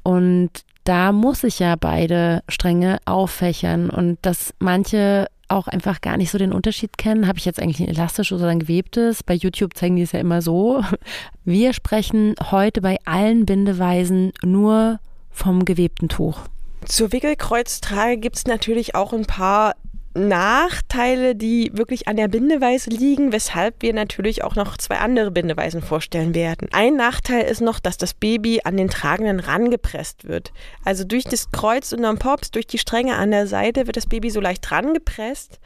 Und 0.03 0.51
da 0.85 1.13
muss 1.13 1.45
ich 1.45 1.59
ja 1.59 1.77
beide 1.77 2.43
Stränge 2.49 2.99
auffächern 3.05 3.91
und 3.91 4.19
dass 4.23 4.53
manche 4.59 5.29
auch 5.49 5.69
einfach 5.69 6.01
gar 6.01 6.17
nicht 6.17 6.31
so 6.31 6.39
den 6.39 6.53
Unterschied 6.53 6.99
kennen. 6.99 7.27
Habe 7.27 7.39
ich 7.39 7.45
jetzt 7.45 7.61
eigentlich 7.61 7.81
ein 7.81 7.95
elastisches 7.95 8.41
oder 8.41 8.51
ein 8.51 8.61
gewebtes? 8.61 9.23
Bei 9.23 9.35
YouTube 9.35 9.77
zeigen 9.77 9.97
die 9.97 10.03
es 10.03 10.13
ja 10.13 10.21
immer 10.21 10.43
so. 10.43 10.83
Wir 11.45 11.73
sprechen 11.73 12.35
heute 12.51 12.81
bei 12.81 12.99
allen 13.05 13.47
Bindeweisen 13.47 14.33
nur 14.43 14.99
vom 15.31 15.65
gewebten 15.65 16.09
Tuch. 16.09 16.41
Zur 16.87 17.13
Wickelkreuztrage 17.13 18.19
gibt 18.19 18.37
es 18.37 18.47
natürlich 18.47 18.95
auch 18.95 19.13
ein 19.13 19.27
paar 19.27 19.75
Nachteile, 20.15 21.35
die 21.35 21.73
wirklich 21.75 22.07
an 22.07 22.17
der 22.17 22.29
Bindeweise 22.29 22.89
liegen, 22.91 23.33
weshalb 23.33 23.83
wir 23.83 23.93
natürlich 23.93 24.45
auch 24.45 24.55
noch 24.55 24.77
zwei 24.77 24.99
andere 24.99 25.33
Bindeweisen 25.33 25.83
vorstellen 25.83 26.35
werden. 26.37 26.69
Ein 26.73 26.95
Nachteil 26.95 27.43
ist 27.45 27.61
noch, 27.61 27.81
dass 27.81 27.99
das 27.99 28.15
Baby 28.15 28.61
an 28.63 28.77
den 28.77 28.89
Tragenden 28.89 29.41
rangepresst 29.41 30.29
wird. 30.29 30.53
Also 30.85 31.03
durch 31.03 31.25
das 31.25 31.51
Kreuz 31.51 31.93
unterm 31.93 32.19
Pops, 32.19 32.53
durch 32.53 32.69
die 32.69 32.79
Stränge 32.79 33.17
an 33.17 33.33
der 33.33 33.49
Seite 33.49 33.87
wird 33.89 33.97
das 33.97 34.07
Baby 34.07 34.31
so 34.31 34.41
leicht 34.41 34.71
rangepresst 34.71 35.59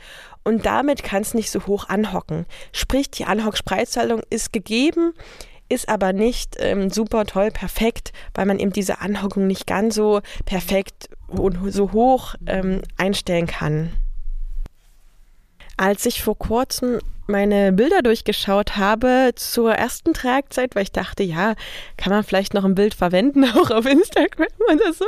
und 0.44 0.64
damit 0.64 1.02
kann 1.02 1.20
es 1.20 1.34
nicht 1.34 1.50
so 1.50 1.66
hoch 1.66 1.90
anhocken. 1.90 2.46
Sprich, 2.72 3.10
die 3.10 3.26
Anhockspreizhaltung 3.26 4.22
ist 4.30 4.54
gegeben, 4.54 5.12
ist 5.68 5.90
aber 5.90 6.14
nicht 6.14 6.56
ähm, 6.58 6.88
super 6.88 7.26
toll 7.26 7.50
perfekt, 7.50 8.12
weil 8.34 8.46
man 8.46 8.58
eben 8.58 8.72
diese 8.72 9.02
Anhockung 9.02 9.46
nicht 9.46 9.66
ganz 9.66 9.94
so 9.94 10.22
perfekt 10.46 11.10
und 11.26 11.70
so 11.70 11.92
hoch 11.92 12.34
ähm, 12.46 12.80
einstellen 12.96 13.46
kann. 13.46 13.92
Als 15.78 16.04
ich 16.06 16.22
vor 16.22 16.36
kurzem 16.36 16.98
meine 17.28 17.72
Bilder 17.72 18.02
durchgeschaut 18.02 18.76
habe 18.76 19.32
zur 19.36 19.72
ersten 19.72 20.12
Tragzeit, 20.12 20.74
weil 20.74 20.82
ich 20.82 20.92
dachte, 20.92 21.22
ja, 21.22 21.54
kann 21.96 22.12
man 22.12 22.24
vielleicht 22.24 22.52
noch 22.52 22.64
ein 22.64 22.74
Bild 22.74 22.94
verwenden, 22.94 23.44
auch 23.54 23.70
auf 23.70 23.86
Instagram 23.86 24.48
oder 24.72 24.92
so, 24.92 25.04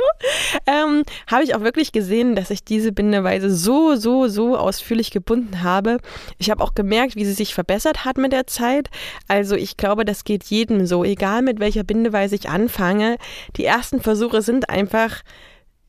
ähm, 0.65 1.03
habe 1.27 1.43
ich 1.43 1.55
auch 1.55 1.61
wirklich 1.61 1.91
gesehen, 1.91 2.35
dass 2.35 2.49
ich 2.51 2.63
diese 2.63 2.91
Bindeweise 2.91 3.53
so, 3.53 3.95
so, 3.95 4.27
so 4.27 4.55
ausführlich 4.55 5.11
gebunden 5.11 5.61
habe. 5.61 5.97
Ich 6.37 6.49
habe 6.51 6.63
auch 6.63 6.73
gemerkt, 6.73 7.17
wie 7.17 7.25
sie 7.25 7.33
sich 7.33 7.53
verbessert 7.53 8.05
hat 8.05 8.17
mit 8.17 8.31
der 8.31 8.47
Zeit. 8.47 8.89
Also 9.27 9.55
ich 9.55 9.75
glaube, 9.75 10.05
das 10.05 10.23
geht 10.23 10.45
jedem 10.45 10.85
so, 10.85 11.03
egal 11.03 11.41
mit 11.41 11.59
welcher 11.59 11.83
Bindeweise 11.83 12.35
ich 12.35 12.47
anfange. 12.47 13.17
Die 13.57 13.65
ersten 13.65 13.99
Versuche 13.99 14.41
sind 14.41 14.69
einfach 14.69 15.21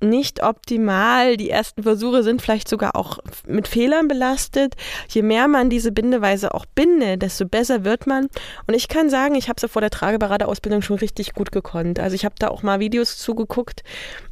nicht 0.02 0.42
optimal. 0.42 1.37
Die 1.37 1.50
ersten 1.50 1.82
Versuche 1.82 2.23
sind 2.23 2.42
vielleicht 2.42 2.68
sogar 2.68 2.97
auch 2.97 3.18
mit 3.47 3.68
Fehlern 3.68 4.09
belastet. 4.09 4.75
Je 5.09 5.23
mehr 5.23 5.49
man 5.49 5.71
diese 5.71 5.92
Bindeweise 5.92 6.54
auch 6.54 6.66
bindet, 6.66 7.23
desto 7.23 7.47
besser 7.47 7.85
wird 7.85 8.06
man. 8.06 8.28
Und 8.66 8.75
ich 8.75 8.88
kann 8.88 9.11
sagen, 9.11 9.35
ich 9.35 9.49
habe 9.49 9.61
sie 9.61 9.68
vor 9.68 9.80
der 9.80 9.90
Trageberaterausbildung 9.90 10.82
schon 10.82 10.99
richtig 10.99 11.32
gut 11.35 11.52
gekonnt. 11.52 12.00
Also 12.00 12.14
ich 12.14 12.25
habe 12.25 12.35
da 12.38 12.49
auch 12.49 12.62
mal 12.62 12.80
Videos 12.80 13.16
zugeguckt, 13.18 13.82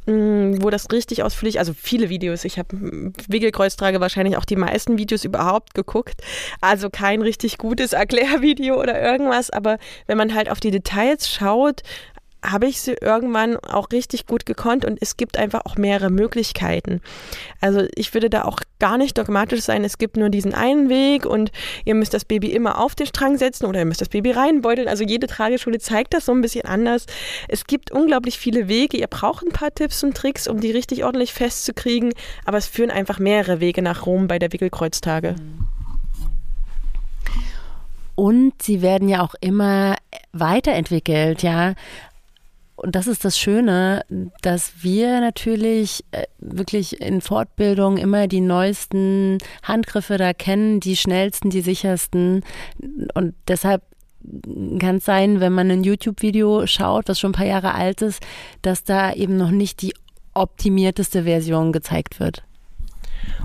mm, 0.05 0.61
wo 0.61 0.69
das 0.69 0.91
richtig 0.91 1.23
ausführlich, 1.23 1.59
also 1.59 1.73
viele 1.73 2.09
Videos. 2.09 2.45
Ich 2.45 2.59
habe 2.59 3.11
Wickelkreuztrage 3.27 4.01
wahrscheinlich 4.01 4.37
auch 4.37 4.45
die 4.45 4.55
meisten 4.55 4.97
Videos 4.97 5.23
überhaupt 5.23 5.73
geguckt. 5.73 6.21
Also 6.59 6.89
kein 6.89 7.21
richtig 7.21 7.57
gutes 7.57 7.93
Erklärvideo 7.93 8.79
oder 8.79 9.01
irgendwas. 9.01 9.49
Aber 9.49 9.77
wenn 10.07 10.17
man 10.17 10.33
halt 10.33 10.49
auf 10.49 10.59
die 10.59 10.71
Details 10.71 11.29
schaut, 11.29 11.81
habe 12.43 12.67
ich 12.67 12.81
sie 12.81 12.95
irgendwann 12.99 13.57
auch 13.57 13.91
richtig 13.91 14.25
gut 14.25 14.45
gekonnt 14.45 14.83
und 14.85 14.97
es 15.01 15.15
gibt 15.15 15.37
einfach 15.37 15.61
auch 15.65 15.77
mehrere 15.77 16.09
Möglichkeiten. 16.09 17.01
Also 17.59 17.87
ich 17.95 18.13
würde 18.13 18.29
da 18.29 18.45
auch 18.45 18.59
gar 18.79 18.97
nicht 18.97 19.17
dogmatisch 19.17 19.61
sein, 19.61 19.83
es 19.83 19.99
gibt 19.99 20.17
nur 20.17 20.29
diesen 20.29 20.53
einen 20.53 20.89
Weg 20.89 21.25
und 21.25 21.51
ihr 21.85 21.93
müsst 21.93 22.13
das 22.13 22.25
Baby 22.25 22.51
immer 22.51 22.79
auf 22.79 22.95
den 22.95 23.05
Strang 23.05 23.37
setzen 23.37 23.65
oder 23.65 23.79
ihr 23.79 23.85
müsst 23.85 24.01
das 24.01 24.09
Baby 24.09 24.31
reinbeuteln. 24.31 24.87
Also 24.87 25.03
jede 25.03 25.27
Trageschule 25.27 25.79
zeigt 25.79 26.13
das 26.13 26.25
so 26.25 26.31
ein 26.31 26.41
bisschen 26.41 26.65
anders. 26.65 27.05
Es 27.47 27.65
gibt 27.65 27.91
unglaublich 27.91 28.39
viele 28.39 28.67
Wege. 28.67 28.97
Ihr 28.97 29.07
braucht 29.07 29.45
ein 29.45 29.51
paar 29.51 29.73
Tipps 29.73 30.03
und 30.03 30.17
Tricks, 30.17 30.47
um 30.47 30.59
die 30.59 30.71
richtig 30.71 31.03
ordentlich 31.03 31.33
festzukriegen, 31.33 32.13
aber 32.45 32.57
es 32.57 32.65
führen 32.65 32.91
einfach 32.91 33.19
mehrere 33.19 33.59
Wege 33.59 33.81
nach 33.83 34.05
Rom 34.07 34.27
bei 34.27 34.39
der 34.39 34.51
Wickelkreuztage. 34.51 35.35
Und 38.15 38.61
sie 38.61 38.81
werden 38.81 39.09
ja 39.09 39.21
auch 39.21 39.35
immer 39.41 39.95
weiterentwickelt, 40.31 41.43
ja 41.43 41.73
und 42.81 42.95
das 42.95 43.05
ist 43.05 43.23
das 43.23 43.37
Schöne, 43.37 44.03
dass 44.41 44.73
wir 44.81 45.21
natürlich 45.21 46.03
äh, 46.11 46.23
wirklich 46.39 46.99
in 46.99 47.21
Fortbildung 47.21 47.97
immer 47.97 48.27
die 48.27 48.41
neuesten 48.41 49.37
Handgriffe 49.61 50.17
da 50.17 50.33
kennen, 50.33 50.79
die 50.79 50.95
schnellsten, 50.95 51.51
die 51.51 51.61
sichersten. 51.61 52.43
Und 53.13 53.35
deshalb 53.47 53.83
kann 54.79 54.97
es 54.97 55.05
sein, 55.05 55.39
wenn 55.39 55.53
man 55.53 55.69
ein 55.69 55.83
YouTube-Video 55.83 56.65
schaut, 56.65 57.07
was 57.07 57.19
schon 57.19 57.31
ein 57.31 57.35
paar 57.35 57.45
Jahre 57.45 57.75
alt 57.75 58.01
ist, 58.01 58.21
dass 58.63 58.83
da 58.83 59.13
eben 59.13 59.37
noch 59.37 59.51
nicht 59.51 59.81
die 59.83 59.93
optimierteste 60.33 61.23
Version 61.23 61.71
gezeigt 61.71 62.19
wird 62.19 62.43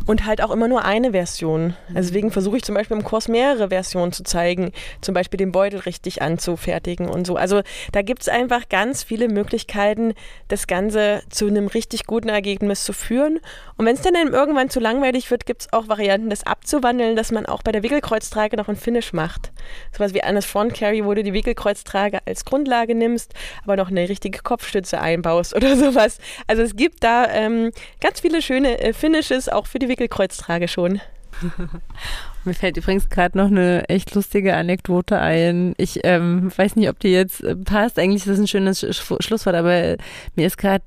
und 0.06 0.24
halt 0.26 0.42
auch 0.42 0.50
immer 0.50 0.68
nur 0.68 0.84
eine 0.84 1.12
Version. 1.12 1.74
Also 1.88 2.08
deswegen 2.08 2.30
versuche 2.30 2.58
ich 2.58 2.62
zum 2.62 2.74
Beispiel 2.74 2.96
im 2.96 3.04
Kurs 3.04 3.28
mehrere 3.28 3.68
Versionen 3.68 4.12
zu 4.12 4.22
zeigen, 4.22 4.72
zum 5.00 5.14
Beispiel 5.14 5.38
den 5.38 5.52
Beutel 5.52 5.80
richtig 5.80 6.22
anzufertigen 6.22 7.08
und 7.08 7.26
so. 7.26 7.36
Also 7.36 7.62
da 7.92 8.02
gibt 8.02 8.22
es 8.22 8.28
einfach 8.28 8.68
ganz 8.68 9.02
viele 9.02 9.28
Möglichkeiten, 9.28 10.14
das 10.48 10.66
Ganze 10.66 11.22
zu 11.30 11.46
einem 11.46 11.66
richtig 11.66 12.06
guten 12.06 12.28
Ergebnis 12.28 12.84
zu 12.84 12.92
führen. 12.92 13.40
Und 13.76 13.86
wenn 13.86 13.94
es 13.94 14.02
dann 14.02 14.14
irgendwann 14.14 14.70
zu 14.70 14.80
langweilig 14.80 15.30
wird, 15.30 15.46
gibt 15.46 15.62
es 15.62 15.72
auch 15.72 15.88
Varianten, 15.88 16.30
das 16.30 16.46
abzuwandeln, 16.46 17.16
dass 17.16 17.32
man 17.32 17.46
auch 17.46 17.62
bei 17.62 17.72
der 17.72 17.82
Wickelkreuztrage 17.82 18.56
noch 18.56 18.68
ein 18.68 18.76
Finish 18.76 19.12
macht. 19.12 19.52
Sowas 19.92 20.14
wie 20.14 20.22
eines 20.22 20.46
Front 20.46 20.74
Carry, 20.74 21.04
wo 21.04 21.14
du 21.14 21.22
die 21.22 21.32
Wickelkreuztrage 21.32 22.20
als 22.26 22.44
Grundlage 22.44 22.94
nimmst, 22.94 23.34
aber 23.64 23.76
noch 23.76 23.90
eine 23.90 24.08
richtige 24.08 24.38
Kopfstütze 24.40 25.00
einbaust 25.00 25.54
oder 25.56 25.76
sowas. 25.76 26.18
Also 26.46 26.62
es 26.62 26.76
gibt 26.76 27.04
da 27.04 27.28
ähm, 27.30 27.72
ganz 28.00 28.20
viele 28.20 28.42
schöne 28.42 28.78
äh, 28.78 28.92
Finishes, 28.92 29.48
auch 29.48 29.65
für 29.66 29.78
die 29.78 29.88
Wickelkreuztrage 29.88 30.68
schon. 30.68 31.00
Mir 32.44 32.54
fällt 32.54 32.76
übrigens 32.76 33.08
gerade 33.08 33.36
noch 33.36 33.48
eine 33.48 33.88
echt 33.88 34.14
lustige 34.14 34.56
Anekdote 34.56 35.18
ein. 35.18 35.74
Ich 35.76 36.00
ähm, 36.04 36.50
weiß 36.56 36.76
nicht, 36.76 36.88
ob 36.88 36.98
die 36.98 37.08
jetzt 37.08 37.42
äh, 37.42 37.56
passt. 37.56 37.98
Eigentlich 37.98 38.22
ist 38.22 38.28
das 38.28 38.38
ein 38.38 38.46
schönes 38.46 38.80
Sch 38.80 39.12
Schlusswort, 39.20 39.56
aber 39.56 39.96
mir 40.34 40.46
ist 40.46 40.56
gerade 40.56 40.84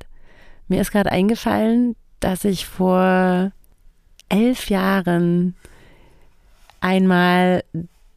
mir 0.67 0.81
ist 0.81 0.91
gerade 0.91 1.11
eingefallen, 1.11 1.95
dass 2.19 2.45
ich 2.45 2.65
vor 2.65 3.51
elf 4.29 4.69
Jahren 4.69 5.55
einmal 6.79 7.63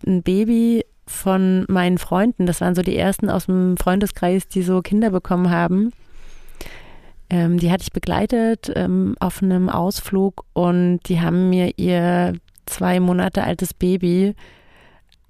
ein 0.07 0.23
Baby 0.23 0.85
von 1.07 1.64
meinen 1.69 1.99
Freunden, 1.99 2.47
das 2.47 2.61
waren 2.61 2.75
so 2.75 2.83
die 2.83 2.97
ersten 2.97 3.28
aus 3.28 3.47
dem 3.47 3.76
Freundeskreis, 3.76 4.49
die 4.49 4.62
so 4.62 4.83
Kinder 4.83 5.11
bekommen 5.11 5.50
haben, 5.50 5.92
ähm, 7.33 7.59
die 7.59 7.73
hatte 7.73 7.85
ich 7.85 7.93
begleitet 7.93 8.71
ähm, 8.77 9.17
auf 9.19 9.43
einem 9.43 9.71
Ausflug 9.71 10.45
und 10.53 11.01
die 11.09 11.23
haben 11.23 11.49
mir 11.49 11.79
ihr 11.79 12.35
zwei 12.67 13.01
Monate 13.01 13.43
altes 13.43 13.73
Baby 13.73 14.35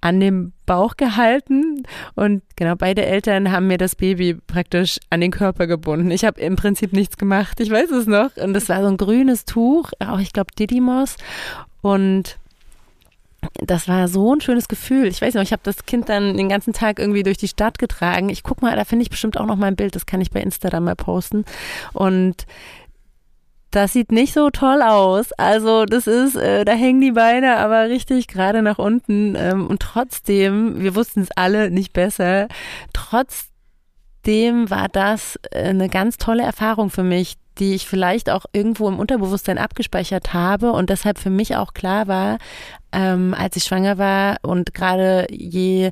an 0.00 0.18
dem 0.18 0.52
Bauch 0.66 0.96
gehalten. 0.96 1.84
Und 2.16 2.42
genau 2.56 2.74
beide 2.74 3.06
Eltern 3.06 3.52
haben 3.52 3.68
mir 3.68 3.78
das 3.78 3.94
Baby 3.94 4.34
praktisch 4.34 4.98
an 5.10 5.20
den 5.20 5.30
Körper 5.30 5.68
gebunden. 5.68 6.10
Ich 6.10 6.24
habe 6.24 6.40
im 6.40 6.56
Prinzip 6.56 6.92
nichts 6.92 7.18
gemacht, 7.18 7.60
ich 7.60 7.70
weiß 7.70 7.92
es 7.92 8.08
noch. 8.08 8.36
Und 8.36 8.52
das 8.52 8.68
war 8.68 8.82
so 8.82 8.88
ein 8.88 8.96
grünes 8.96 9.44
Tuch, 9.44 9.92
auch 10.00 10.18
ich 10.18 10.32
glaube 10.32 10.50
Didymos. 10.58 11.18
Und 11.82 12.40
das 13.54 13.88
war 13.88 14.08
so 14.08 14.34
ein 14.34 14.40
schönes 14.40 14.68
Gefühl. 14.68 15.06
Ich 15.08 15.20
weiß 15.20 15.34
noch, 15.34 15.42
ich 15.42 15.52
habe 15.52 15.62
das 15.64 15.84
Kind 15.84 16.08
dann 16.08 16.36
den 16.36 16.48
ganzen 16.48 16.72
Tag 16.72 16.98
irgendwie 16.98 17.22
durch 17.22 17.38
die 17.38 17.48
Stadt 17.48 17.78
getragen. 17.78 18.28
Ich 18.28 18.42
guck 18.42 18.62
mal, 18.62 18.76
da 18.76 18.84
finde 18.84 19.02
ich 19.02 19.10
bestimmt 19.10 19.38
auch 19.38 19.46
noch 19.46 19.56
mal 19.56 19.66
ein 19.66 19.76
Bild, 19.76 19.94
das 19.94 20.06
kann 20.06 20.20
ich 20.20 20.30
bei 20.30 20.40
Instagram 20.40 20.84
mal 20.84 20.96
posten. 20.96 21.44
Und 21.92 22.46
das 23.70 23.94
sieht 23.94 24.12
nicht 24.12 24.34
so 24.34 24.50
toll 24.50 24.82
aus. 24.82 25.32
Also 25.32 25.86
das 25.86 26.06
ist, 26.06 26.36
äh, 26.36 26.64
da 26.64 26.72
hängen 26.72 27.00
die 27.00 27.12
Beine 27.12 27.56
aber 27.56 27.88
richtig 27.88 28.28
gerade 28.28 28.62
nach 28.62 28.78
unten. 28.78 29.34
Ähm, 29.34 29.66
und 29.66 29.80
trotzdem, 29.80 30.80
wir 30.82 30.94
wussten 30.94 31.22
es 31.22 31.30
alle 31.34 31.70
nicht 31.70 31.92
besser, 31.92 32.48
trotzdem 32.92 34.70
war 34.70 34.88
das 34.88 35.38
äh, 35.50 35.64
eine 35.64 35.88
ganz 35.88 36.18
tolle 36.18 36.42
Erfahrung 36.42 36.90
für 36.90 37.02
mich, 37.02 37.36
die 37.58 37.74
ich 37.74 37.86
vielleicht 37.86 38.30
auch 38.30 38.44
irgendwo 38.52 38.88
im 38.88 38.98
Unterbewusstsein 38.98 39.58
abgespeichert 39.58 40.32
habe 40.32 40.72
und 40.72 40.90
deshalb 40.90 41.18
für 41.18 41.30
mich 41.30 41.56
auch 41.56 41.74
klar 41.74 42.08
war, 42.08 42.38
ähm, 42.92 43.34
als 43.34 43.56
ich 43.56 43.64
schwanger 43.64 43.98
war 43.98 44.38
und 44.42 44.74
gerade 44.74 45.26
je 45.30 45.90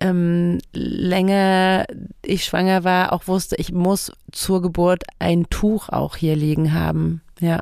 ähm, 0.00 0.58
länger 0.72 1.86
ich 2.22 2.44
schwanger 2.44 2.84
war, 2.84 3.12
auch 3.12 3.26
wusste, 3.26 3.56
ich 3.56 3.72
muss 3.72 4.12
zur 4.30 4.62
Geburt 4.62 5.04
ein 5.18 5.48
Tuch 5.50 5.88
auch 5.88 6.16
hier 6.16 6.36
liegen 6.36 6.72
haben. 6.72 7.22
Ja. 7.40 7.60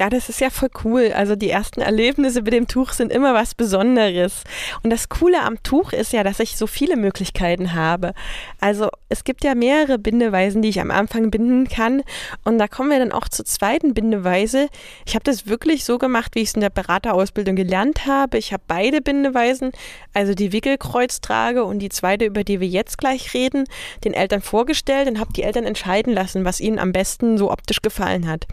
Ja, 0.00 0.08
das 0.08 0.30
ist 0.30 0.40
ja 0.40 0.48
voll 0.48 0.70
cool. 0.82 1.12
Also 1.14 1.36
die 1.36 1.50
ersten 1.50 1.82
Erlebnisse 1.82 2.40
mit 2.40 2.54
dem 2.54 2.66
Tuch 2.66 2.92
sind 2.92 3.12
immer 3.12 3.34
was 3.34 3.54
Besonderes. 3.54 4.44
Und 4.82 4.88
das 4.88 5.10
Coole 5.10 5.42
am 5.42 5.62
Tuch 5.62 5.92
ist 5.92 6.14
ja, 6.14 6.24
dass 6.24 6.40
ich 6.40 6.56
so 6.56 6.66
viele 6.66 6.96
Möglichkeiten 6.96 7.74
habe. 7.74 8.14
Also 8.60 8.88
es 9.10 9.24
gibt 9.24 9.44
ja 9.44 9.54
mehrere 9.54 9.98
Bindeweisen, 9.98 10.62
die 10.62 10.70
ich 10.70 10.80
am 10.80 10.90
Anfang 10.90 11.30
binden 11.30 11.68
kann. 11.68 12.02
Und 12.44 12.56
da 12.56 12.66
kommen 12.66 12.88
wir 12.88 12.98
dann 12.98 13.12
auch 13.12 13.28
zur 13.28 13.44
zweiten 13.44 13.92
Bindeweise. 13.92 14.68
Ich 15.04 15.14
habe 15.14 15.24
das 15.24 15.46
wirklich 15.46 15.84
so 15.84 15.98
gemacht, 15.98 16.34
wie 16.34 16.40
ich 16.40 16.48
es 16.48 16.54
in 16.54 16.62
der 16.62 16.70
Beraterausbildung 16.70 17.54
gelernt 17.54 18.06
habe. 18.06 18.38
Ich 18.38 18.54
habe 18.54 18.62
beide 18.66 19.02
Bindeweisen, 19.02 19.70
also 20.14 20.32
die 20.32 20.54
Wickelkreuztrage 20.54 21.62
und 21.62 21.78
die 21.80 21.90
zweite, 21.90 22.24
über 22.24 22.42
die 22.42 22.60
wir 22.60 22.68
jetzt 22.68 22.96
gleich 22.96 23.34
reden, 23.34 23.64
den 24.02 24.14
Eltern 24.14 24.40
vorgestellt 24.40 25.10
und 25.10 25.20
habe 25.20 25.34
die 25.34 25.42
Eltern 25.42 25.64
entscheiden 25.64 26.14
lassen, 26.14 26.46
was 26.46 26.58
ihnen 26.58 26.78
am 26.78 26.92
besten 26.92 27.36
so 27.36 27.50
optisch 27.52 27.82
gefallen 27.82 28.26
hat. 28.26 28.46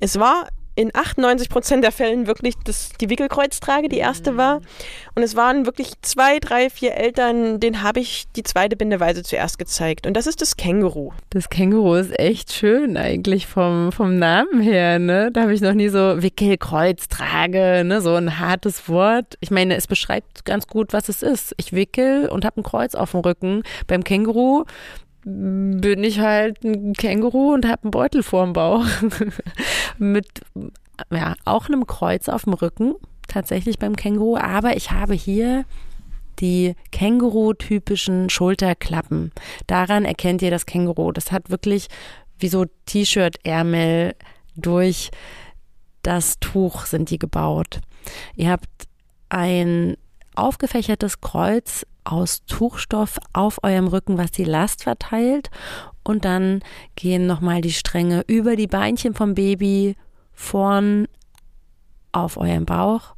Es 0.00 0.18
war 0.18 0.48
in 0.76 0.90
98 0.92 1.48
Prozent 1.48 1.84
der 1.84 1.92
Fällen 1.92 2.26
wirklich 2.26 2.54
das, 2.64 2.90
die 3.00 3.08
Wickelkreuztrage 3.08 3.88
die 3.88 3.98
erste 3.98 4.32
mhm. 4.32 4.36
war. 4.36 4.60
Und 5.14 5.22
es 5.22 5.36
waren 5.36 5.66
wirklich 5.66 5.92
zwei, 6.02 6.38
drei, 6.40 6.68
vier 6.68 6.94
Eltern, 6.94 7.60
denen 7.60 7.82
habe 7.82 8.00
ich 8.00 8.24
die 8.34 8.42
zweite 8.42 8.76
Bindeweise 8.76 9.22
zuerst 9.22 9.58
gezeigt. 9.58 10.06
Und 10.06 10.14
das 10.14 10.26
ist 10.26 10.40
das 10.40 10.56
Känguru. 10.56 11.12
Das 11.30 11.48
Känguru 11.48 11.94
ist 11.94 12.18
echt 12.18 12.52
schön 12.52 12.96
eigentlich 12.96 13.46
vom, 13.46 13.92
vom 13.92 14.18
Namen 14.18 14.60
her. 14.60 14.98
Ne? 14.98 15.30
Da 15.32 15.42
habe 15.42 15.54
ich 15.54 15.60
noch 15.60 15.74
nie 15.74 15.88
so 15.88 16.20
Wickelkreuztrage, 16.22 17.84
ne? 17.84 18.00
so 18.00 18.14
ein 18.14 18.40
hartes 18.40 18.88
Wort. 18.88 19.36
Ich 19.40 19.52
meine, 19.52 19.76
es 19.76 19.86
beschreibt 19.86 20.44
ganz 20.44 20.66
gut, 20.66 20.92
was 20.92 21.08
es 21.08 21.22
ist. 21.22 21.54
Ich 21.56 21.72
wickel 21.72 22.28
und 22.28 22.44
habe 22.44 22.60
ein 22.60 22.64
Kreuz 22.64 22.96
auf 22.96 23.12
dem 23.12 23.20
Rücken. 23.20 23.62
Beim 23.86 24.02
Känguru 24.02 24.64
bin 25.24 26.04
ich 26.04 26.20
halt 26.20 26.62
ein 26.64 26.92
Känguru 26.92 27.54
und 27.54 27.66
habe 27.66 27.84
einen 27.84 27.90
Beutel 27.90 28.22
vorm 28.22 28.52
Bauch. 28.52 28.84
Mit 29.98 30.26
ja, 31.10 31.34
auch 31.44 31.68
einem 31.68 31.86
Kreuz 31.86 32.28
auf 32.28 32.44
dem 32.44 32.52
Rücken, 32.52 32.94
tatsächlich 33.26 33.78
beim 33.78 33.96
Känguru. 33.96 34.36
Aber 34.36 34.76
ich 34.76 34.90
habe 34.90 35.14
hier 35.14 35.64
die 36.40 36.74
Känguru-typischen 36.92 38.28
Schulterklappen. 38.28 39.32
Daran 39.66 40.04
erkennt 40.04 40.42
ihr 40.42 40.50
das 40.50 40.66
Känguru. 40.66 41.12
Das 41.12 41.32
hat 41.32 41.50
wirklich 41.50 41.88
wie 42.38 42.48
so 42.48 42.66
T-Shirt-Ärmel 42.86 44.14
durch 44.56 45.10
das 46.02 46.38
Tuch 46.38 46.86
sind 46.86 47.10
die 47.10 47.18
gebaut. 47.18 47.80
Ihr 48.36 48.50
habt 48.50 48.68
ein 49.30 49.96
aufgefächertes 50.34 51.20
Kreuz 51.20 51.86
aus 52.04 52.44
Tuchstoff 52.46 53.18
auf 53.32 53.58
eurem 53.62 53.88
Rücken, 53.88 54.18
was 54.18 54.30
die 54.30 54.44
Last 54.44 54.84
verteilt. 54.84 55.50
Und 56.02 56.24
dann 56.24 56.60
gehen 56.96 57.26
nochmal 57.26 57.60
die 57.60 57.72
Stränge 57.72 58.22
über 58.26 58.56
die 58.56 58.66
Beinchen 58.66 59.14
vom 59.14 59.34
Baby 59.34 59.96
vorn 60.32 61.08
auf 62.12 62.36
euren 62.36 62.66
Bauch 62.66 63.14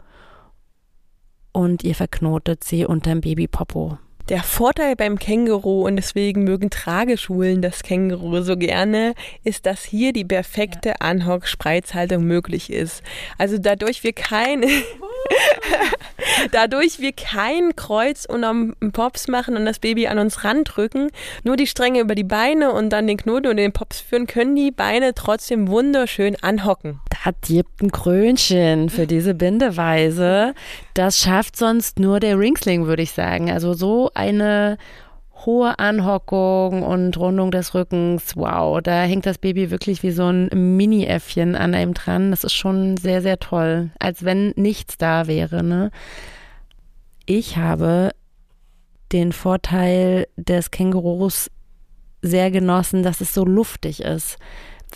und 1.57 1.85
ihr 1.85 1.95
verknotet 1.95 2.64
sie 2.64 2.85
unterm 2.85 3.23
Babypopo. 3.23 3.97
Der 4.28 4.43
Vorteil 4.43 4.97
beim 4.97 5.19
Känguru, 5.19 5.87
und 5.87 5.97
deswegen 5.97 6.45
mögen 6.45 6.69
Trageschulen 6.69 7.62
das 7.62 7.83
Känguru 7.83 8.43
so 8.43 8.57
gerne, 8.57 9.14
ist, 9.45 9.66
dass 9.66 9.85
hier 9.85 10.12
die 10.12 10.25
perfekte 10.25 11.00
Anhock-Spreizhaltung 11.00 12.25
möglich 12.25 12.71
ist. 12.71 13.02
Also 13.38 13.57
dadurch 13.57 14.02
wir 14.02 14.12
kein, 14.12 14.62
dadurch 16.52 17.00
wir 17.00 17.12
kein 17.12 17.76
Kreuz 17.76 18.25
unterm 18.25 18.75
Pops 18.92 19.28
machen 19.28 19.56
und 19.56 19.64
das 19.64 19.78
Baby 19.78 20.06
an 20.06 20.18
uns 20.18 20.45
randrücken, 20.45 21.11
nur 21.45 21.56
die 21.56 21.66
Stränge 21.66 22.00
über 22.00 22.14
die 22.14 22.25
Beine 22.25 22.73
und 22.73 22.90
dann 22.90 23.06
den 23.06 23.16
Knoten 23.16 23.49
und 23.49 23.56
den 23.56 23.73
Pops 23.73 24.00
führen, 24.00 24.26
können 24.26 24.56
die 24.56 24.71
Beine 24.71 25.14
trotzdem 25.14 25.68
wunderschön 25.68 26.37
anhocken. 26.42 27.00
Da 27.25 27.33
gibt 27.47 27.83
ein 27.83 27.92
Krönchen 27.92 28.88
für 28.90 29.06
diese 29.06 29.35
Bindeweise. 29.35 30.54
Das 30.95 31.18
schafft 31.18 31.56
sonst 31.56 31.99
nur 31.99 32.21
der 32.21 32.38
Ringsling, 32.38 32.87
würde 32.87 33.02
ich 33.02 33.12
sagen. 33.12 33.50
Also 33.50 33.75
so 33.75 34.11
eine 34.14 34.78
hohe 35.47 35.79
Anhockung 35.79 36.83
und 36.83 37.17
Rundung 37.17 37.50
des 37.50 37.75
Rückens. 37.75 38.37
Wow, 38.37 38.81
da 38.83 39.05
hängt 39.05 39.25
das 39.25 39.38
Baby 39.38 39.71
wirklich 39.71 40.03
wie 40.03 40.11
so 40.11 40.25
ein 40.25 40.49
Mini-Äffchen 40.53 41.55
an 41.55 41.75
einem 41.75 41.95
dran. 41.95 42.31
Das 42.33 42.45
ist 42.45 42.55
schon 42.55 42.97
sehr, 42.97 43.23
sehr 43.23 43.38
toll. 43.38 43.91
Als 43.99 44.25
wenn 44.25 44.53
nichts 44.57 44.99
da 44.99 45.26
wäre. 45.26 45.62
Ne? 45.62 45.91
Ich 47.25 47.57
habe 47.57 48.11
den 49.12 49.33
Vorteil 49.33 50.26
des 50.37 50.71
Kängurus 50.71 51.50
sehr 52.23 52.50
genossen, 52.50 53.03
dass 53.03 53.21
es 53.21 53.33
so 53.33 53.45
luftig 53.45 54.03
ist, 54.03 54.38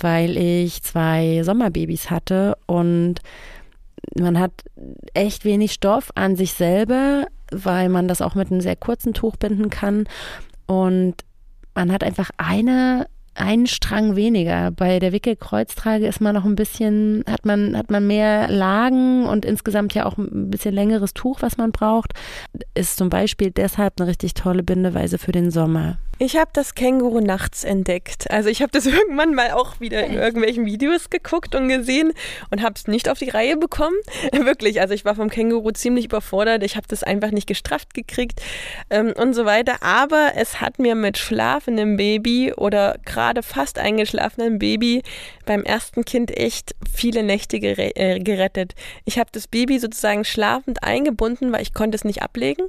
weil 0.00 0.36
ich 0.36 0.82
zwei 0.82 1.42
Sommerbabys 1.44 2.10
hatte 2.10 2.56
und 2.66 3.20
man 4.18 4.38
hat 4.38 4.52
echt 5.14 5.44
wenig 5.44 5.72
Stoff 5.72 6.10
an 6.14 6.34
sich 6.34 6.54
selber, 6.54 7.26
weil 7.50 7.88
man 7.88 8.08
das 8.08 8.22
auch 8.22 8.34
mit 8.34 8.50
einem 8.50 8.60
sehr 8.60 8.76
kurzen 8.76 9.14
Tuch 9.14 9.36
binden 9.36 9.70
kann. 9.70 10.04
Und 10.66 11.14
man 11.74 11.92
hat 11.92 12.04
einfach 12.04 12.30
eine 12.36 13.06
einen 13.34 13.66
Strang 13.66 14.16
weniger. 14.16 14.70
Bei 14.70 14.98
der 14.98 15.12
Wickelkreuztrage 15.12 16.06
ist 16.06 16.20
man 16.20 16.34
noch 16.34 16.44
ein 16.44 16.56
bisschen, 16.56 17.24
hat 17.28 17.46
man, 17.46 17.76
hat 17.76 17.90
man 17.90 18.06
mehr 18.06 18.48
Lagen 18.48 19.26
und 19.26 19.44
insgesamt 19.44 19.94
ja 19.94 20.04
auch 20.04 20.18
ein 20.18 20.50
bisschen 20.50 20.74
längeres 20.74 21.14
Tuch, 21.14 21.40
was 21.40 21.56
man 21.56 21.72
braucht. 21.72 22.12
Ist 22.74 22.96
zum 22.96 23.08
Beispiel 23.08 23.50
deshalb 23.50 23.94
eine 23.98 24.08
richtig 24.08 24.34
tolle 24.34 24.62
Bindeweise 24.62 25.18
für 25.18 25.32
den 25.32 25.50
Sommer. 25.50 25.98
Ich 26.22 26.36
habe 26.36 26.50
das 26.52 26.74
Känguru 26.74 27.20
nachts 27.20 27.64
entdeckt. 27.64 28.30
Also 28.30 28.50
ich 28.50 28.60
habe 28.60 28.70
das 28.70 28.84
irgendwann 28.86 29.34
mal 29.34 29.52
auch 29.52 29.80
wieder 29.80 30.04
in 30.04 30.12
irgendwelchen 30.12 30.66
Videos 30.66 31.08
geguckt 31.08 31.54
und 31.54 31.68
gesehen 31.68 32.12
und 32.50 32.60
habe 32.60 32.74
es 32.76 32.86
nicht 32.86 33.08
auf 33.08 33.18
die 33.18 33.30
Reihe 33.30 33.56
bekommen. 33.56 33.96
Wirklich, 34.32 34.82
also 34.82 34.92
ich 34.92 35.06
war 35.06 35.14
vom 35.14 35.30
Känguru 35.30 35.70
ziemlich 35.70 36.04
überfordert. 36.04 36.62
Ich 36.62 36.76
habe 36.76 36.86
das 36.86 37.02
einfach 37.02 37.30
nicht 37.30 37.46
gestrafft 37.46 37.94
gekriegt 37.94 38.42
ähm, 38.90 39.14
und 39.16 39.32
so 39.32 39.46
weiter. 39.46 39.82
Aber 39.82 40.32
es 40.36 40.60
hat 40.60 40.78
mir 40.78 40.94
mit 40.94 41.16
schlafendem 41.16 41.96
Baby 41.96 42.52
oder 42.52 42.98
gerade 43.06 43.42
fast 43.42 43.78
eingeschlafenem 43.78 44.58
Baby 44.58 45.02
beim 45.46 45.62
ersten 45.62 46.04
Kind 46.04 46.36
echt 46.36 46.74
viele 46.94 47.22
Nächte 47.22 47.56
äh, 47.56 48.18
gerettet. 48.18 48.74
Ich 49.06 49.18
habe 49.18 49.30
das 49.32 49.48
Baby 49.48 49.78
sozusagen 49.78 50.26
schlafend 50.26 50.84
eingebunden, 50.84 51.50
weil 51.50 51.62
ich 51.62 51.72
konnte 51.72 51.96
es 51.96 52.04
nicht 52.04 52.20
ablegen 52.20 52.64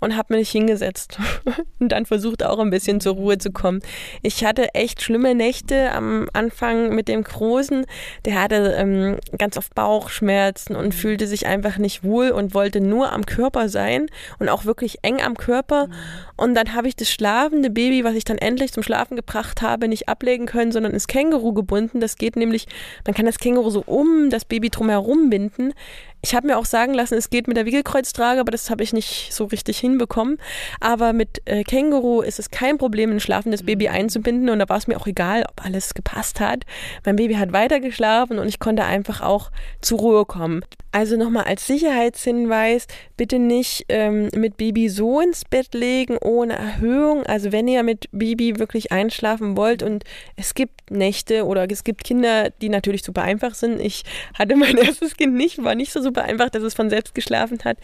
und 0.00 0.16
habe 0.16 0.36
mich 0.36 0.50
hingesetzt 0.50 1.18
und 1.80 1.90
dann 1.90 2.06
versucht 2.06 2.42
auch 2.44 2.58
ein 2.58 2.70
bisschen 2.70 2.77
zur 3.00 3.14
Ruhe 3.14 3.38
zu 3.38 3.50
kommen. 3.50 3.80
Ich 4.22 4.44
hatte 4.44 4.74
echt 4.74 5.02
schlimme 5.02 5.34
Nächte 5.34 5.92
am 5.92 6.28
Anfang 6.32 6.94
mit 6.94 7.08
dem 7.08 7.22
Großen. 7.24 7.86
Der 8.24 8.40
hatte 8.40 8.74
ähm, 8.78 9.18
ganz 9.36 9.56
oft 9.56 9.74
Bauchschmerzen 9.74 10.76
und 10.76 10.94
fühlte 10.94 11.26
sich 11.26 11.46
einfach 11.46 11.78
nicht 11.78 12.04
wohl 12.04 12.30
und 12.30 12.54
wollte 12.54 12.80
nur 12.80 13.12
am 13.12 13.26
Körper 13.26 13.68
sein 13.68 14.06
und 14.38 14.48
auch 14.48 14.64
wirklich 14.64 14.98
eng 15.02 15.20
am 15.20 15.36
Körper. 15.36 15.88
Und 16.36 16.54
dann 16.54 16.74
habe 16.74 16.88
ich 16.88 16.96
das 16.96 17.10
schlafende 17.10 17.70
Baby, 17.70 18.04
was 18.04 18.14
ich 18.14 18.24
dann 18.24 18.38
endlich 18.38 18.72
zum 18.72 18.82
Schlafen 18.82 19.16
gebracht 19.16 19.62
habe, 19.62 19.88
nicht 19.88 20.08
ablegen 20.08 20.46
können, 20.46 20.72
sondern 20.72 20.92
ins 20.92 21.06
Känguru 21.06 21.52
gebunden. 21.52 22.00
Das 22.00 22.16
geht 22.16 22.36
nämlich, 22.36 22.66
man 23.06 23.14
kann 23.14 23.26
das 23.26 23.38
Känguru 23.38 23.70
so 23.70 23.82
um 23.84 24.30
das 24.30 24.44
Baby 24.44 24.70
drumherum 24.70 25.30
binden. 25.30 25.74
Ich 26.20 26.34
habe 26.34 26.48
mir 26.48 26.58
auch 26.58 26.64
sagen 26.64 26.94
lassen, 26.94 27.14
es 27.14 27.30
geht 27.30 27.46
mit 27.46 27.56
der 27.56 27.64
Wickelkreuztrage, 27.64 28.40
aber 28.40 28.50
das 28.50 28.70
habe 28.70 28.82
ich 28.82 28.92
nicht 28.92 29.32
so 29.32 29.44
richtig 29.44 29.78
hinbekommen. 29.78 30.38
Aber 30.80 31.12
mit 31.12 31.40
äh, 31.44 31.62
Känguru 31.62 32.22
ist 32.22 32.38
es 32.40 32.50
kein 32.50 32.76
Problem, 32.76 33.12
ein 33.12 33.20
schlafendes 33.20 33.64
Baby 33.64 33.88
mhm. 33.88 33.94
einzubinden 33.94 34.48
und 34.50 34.58
da 34.58 34.68
war 34.68 34.78
es 34.78 34.88
mir 34.88 34.96
auch 34.96 35.06
egal, 35.06 35.44
ob 35.48 35.64
alles 35.64 35.94
gepasst 35.94 36.40
hat. 36.40 36.64
Mein 37.04 37.16
Baby 37.16 37.34
hat 37.34 37.52
weiter 37.52 37.78
geschlafen 37.78 38.38
und 38.38 38.48
ich 38.48 38.58
konnte 38.58 38.84
einfach 38.84 39.20
auch 39.20 39.50
zur 39.80 39.98
Ruhe 39.98 40.24
kommen. 40.24 40.64
Also 40.90 41.16
nochmal 41.16 41.44
als 41.44 41.66
Sicherheitshinweis, 41.66 42.86
bitte 43.16 43.38
nicht 43.38 43.84
ähm, 43.90 44.30
mit 44.34 44.56
Baby 44.56 44.88
so 44.88 45.20
ins 45.20 45.44
Bett 45.44 45.74
legen 45.74 46.16
ohne 46.16 46.54
Erhöhung. 46.54 47.24
Also 47.24 47.52
wenn 47.52 47.68
ihr 47.68 47.82
mit 47.82 48.08
Baby 48.10 48.58
wirklich 48.58 48.90
einschlafen 48.90 49.56
wollt 49.56 49.82
und 49.82 50.04
es 50.36 50.54
gibt 50.54 50.90
Nächte 50.90 51.44
oder 51.44 51.70
es 51.70 51.84
gibt 51.84 52.04
Kinder, 52.04 52.50
die 52.62 52.70
natürlich 52.70 53.02
super 53.02 53.22
einfach 53.22 53.54
sind. 53.54 53.80
Ich 53.80 54.04
hatte 54.32 54.56
mein 54.56 54.76
erstes 54.78 55.16
Kind 55.16 55.34
nicht, 55.34 55.62
war 55.62 55.74
nicht 55.74 55.92
so 55.92 56.00
super 56.08 56.24
einfach, 56.24 56.48
dass 56.48 56.62
es 56.62 56.74
von 56.74 56.90
selbst 56.90 57.14
geschlafen 57.14 57.58
hat. 57.64 57.78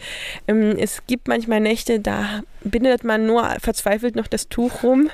Ähm, 0.47 0.75
es 0.77 1.03
gibt 1.07 1.27
manchmal 1.27 1.59
Nächte, 1.59 1.99
da 1.99 2.41
bindet 2.63 3.03
man 3.03 3.25
nur 3.25 3.47
verzweifelt 3.59 4.15
noch 4.15 4.27
das 4.27 4.49
Tuch 4.49 4.83
rum. 4.83 5.09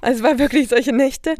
Also 0.00 0.18
es 0.18 0.30
war 0.30 0.38
wirklich 0.38 0.68
solche 0.68 0.92
Nächte. 0.92 1.34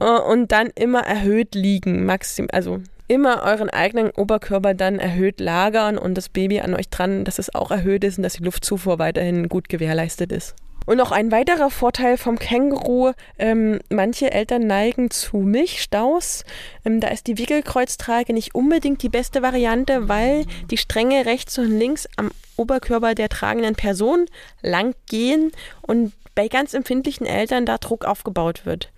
Äh, 0.00 0.04
und 0.04 0.52
dann 0.52 0.70
immer 0.74 1.00
erhöht 1.00 1.54
liegen, 1.54 2.04
maxim, 2.04 2.48
also 2.52 2.80
immer 3.08 3.42
euren 3.42 3.70
eigenen 3.70 4.10
Oberkörper 4.10 4.74
dann 4.74 4.98
erhöht 4.98 5.40
lagern 5.40 5.98
und 5.98 6.14
das 6.14 6.28
Baby 6.28 6.60
an 6.60 6.74
euch 6.74 6.90
dran, 6.90 7.24
dass 7.24 7.38
es 7.38 7.54
auch 7.54 7.70
erhöht 7.70 8.04
ist 8.04 8.18
und 8.18 8.22
dass 8.22 8.34
die 8.34 8.44
Luftzufuhr 8.44 8.98
weiterhin 8.98 9.48
gut 9.48 9.68
gewährleistet 9.68 10.30
ist. 10.30 10.54
Und 10.88 10.96
noch 10.96 11.12
ein 11.12 11.30
weiterer 11.30 11.68
Vorteil 11.68 12.16
vom 12.16 12.38
Känguru, 12.38 13.12
ähm, 13.38 13.78
manche 13.90 14.30
Eltern 14.30 14.66
neigen 14.66 15.10
zu 15.10 15.36
Milchstaus. 15.36 16.46
Ähm, 16.82 16.98
da 17.00 17.08
ist 17.08 17.26
die 17.26 17.36
Wickelkreuztrage 17.36 18.32
nicht 18.32 18.54
unbedingt 18.54 19.02
die 19.02 19.10
beste 19.10 19.42
Variante, 19.42 20.08
weil 20.08 20.46
die 20.70 20.78
Stränge 20.78 21.26
rechts 21.26 21.58
und 21.58 21.78
links 21.78 22.08
am 22.16 22.30
Oberkörper 22.56 23.14
der 23.14 23.28
tragenden 23.28 23.74
Person 23.74 24.30
lang 24.62 24.94
gehen 25.10 25.52
und 25.82 26.14
bei 26.34 26.48
ganz 26.48 26.72
empfindlichen 26.72 27.26
Eltern 27.26 27.66
da 27.66 27.76
Druck 27.76 28.06
aufgebaut 28.06 28.64
wird. 28.64 28.90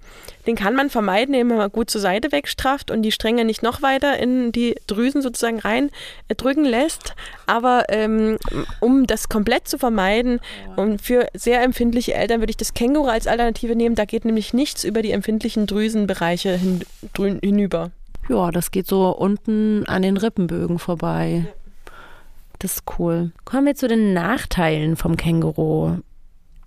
Den 0.46 0.56
kann 0.56 0.74
man 0.74 0.90
vermeiden, 0.90 1.34
indem 1.34 1.58
man 1.58 1.70
gut 1.70 1.90
zur 1.90 2.00
Seite 2.00 2.32
wegstrafft 2.32 2.90
und 2.90 3.02
die 3.02 3.12
Stränge 3.12 3.44
nicht 3.44 3.62
noch 3.62 3.82
weiter 3.82 4.18
in 4.18 4.52
die 4.52 4.74
Drüsen 4.86 5.22
sozusagen 5.22 5.58
rein 5.58 5.90
äh, 6.28 6.34
drücken 6.34 6.64
lässt. 6.64 7.14
Aber 7.46 7.84
ähm, 7.88 8.38
um 8.80 9.06
das 9.06 9.28
komplett 9.28 9.68
zu 9.68 9.78
vermeiden 9.78 10.40
und 10.76 11.02
für 11.02 11.28
sehr 11.34 11.62
empfindliche 11.62 12.14
Eltern 12.14 12.40
würde 12.40 12.50
ich 12.50 12.56
das 12.56 12.74
Känguru 12.74 13.08
als 13.08 13.26
Alternative 13.26 13.76
nehmen. 13.76 13.94
Da 13.94 14.04
geht 14.04 14.24
nämlich 14.24 14.54
nichts 14.54 14.84
über 14.84 15.02
die 15.02 15.12
empfindlichen 15.12 15.66
Drüsenbereiche 15.66 16.56
hin, 16.56 16.84
hinüber. 17.42 17.90
Ja, 18.28 18.50
das 18.50 18.70
geht 18.70 18.86
so 18.86 19.10
unten 19.10 19.84
an 19.86 20.02
den 20.02 20.16
Rippenbögen 20.16 20.78
vorbei. 20.78 21.46
Das 22.60 22.74
ist 22.74 22.82
cool. 22.98 23.32
Kommen 23.44 23.66
wir 23.66 23.74
zu 23.74 23.88
den 23.88 24.12
Nachteilen 24.12 24.96
vom 24.96 25.16
Känguru. 25.16 25.98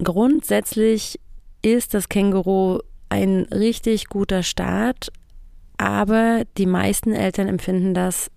Grundsätzlich 0.03 1.19
ist 1.61 1.93
das 1.93 2.09
Känguru 2.09 2.79
ein 3.13 3.43
richtig 3.51 4.07
guter 4.07 4.41
Start, 4.41 5.11
aber 5.77 6.43
die 6.57 6.65
meisten 6.65 7.13
Eltern 7.13 7.47
empfinden 7.47 7.93
das 7.93 8.31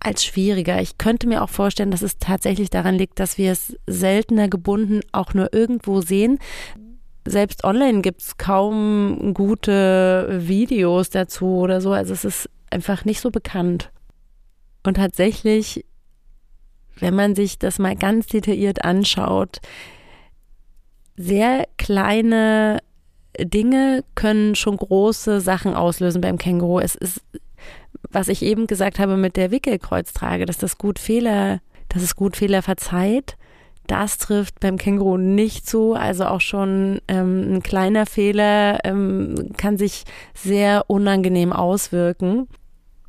als 0.00 0.24
schwieriger. 0.24 0.80
Ich 0.80 0.98
könnte 0.98 1.26
mir 1.26 1.42
auch 1.42 1.48
vorstellen, 1.48 1.90
dass 1.90 2.02
es 2.02 2.18
tatsächlich 2.18 2.68
daran 2.70 2.96
liegt, 2.96 3.18
dass 3.18 3.38
wir 3.38 3.52
es 3.52 3.76
seltener 3.86 4.48
gebunden 4.48 5.00
auch 5.12 5.32
nur 5.34 5.52
irgendwo 5.54 6.02
sehen. 6.02 6.38
Selbst 7.26 7.64
online 7.64 8.02
gibt 8.02 8.22
es 8.22 8.36
kaum 8.36 9.32
gute 9.34 10.40
Videos 10.46 11.10
dazu 11.10 11.46
oder 11.58 11.80
so. 11.80 11.92
Also 11.92 12.12
es 12.12 12.24
ist 12.24 12.50
einfach 12.70 13.04
nicht 13.04 13.20
so 13.20 13.30
bekannt. 13.30 13.90
Und 14.82 14.94
tatsächlich, 14.94 15.84
wenn 16.96 17.14
man 17.14 17.34
sich 17.34 17.58
das 17.58 17.78
mal 17.78 17.96
ganz 17.96 18.26
detailliert 18.26 18.84
anschaut, 18.84 19.58
sehr 21.16 21.66
kleine 21.76 22.78
Dinge 23.46 24.04
können 24.14 24.54
schon 24.54 24.76
große 24.76 25.40
Sachen 25.40 25.74
auslösen 25.74 26.20
beim 26.20 26.38
Känguru. 26.38 26.80
Es 26.80 26.94
ist, 26.94 27.22
was 28.10 28.28
ich 28.28 28.42
eben 28.42 28.66
gesagt 28.66 28.98
habe 28.98 29.16
mit 29.16 29.36
der 29.36 29.50
Wickelkreuztrage, 29.50 30.46
dass 30.46 30.58
das 30.58 30.78
gut 30.78 30.98
Fehler, 30.98 31.60
dass 31.88 32.02
es 32.02 32.16
gut 32.16 32.36
Fehler 32.36 32.62
verzeiht. 32.62 33.36
Das 33.86 34.18
trifft 34.18 34.60
beim 34.60 34.76
Känguru 34.76 35.16
nicht 35.16 35.66
zu. 35.66 35.94
Also 35.94 36.26
auch 36.26 36.40
schon 36.40 37.00
ähm, 37.08 37.54
ein 37.54 37.62
kleiner 37.62 38.06
Fehler 38.06 38.78
ähm, 38.84 39.52
kann 39.56 39.78
sich 39.78 40.04
sehr 40.32 40.84
unangenehm 40.86 41.52
auswirken. 41.52 42.46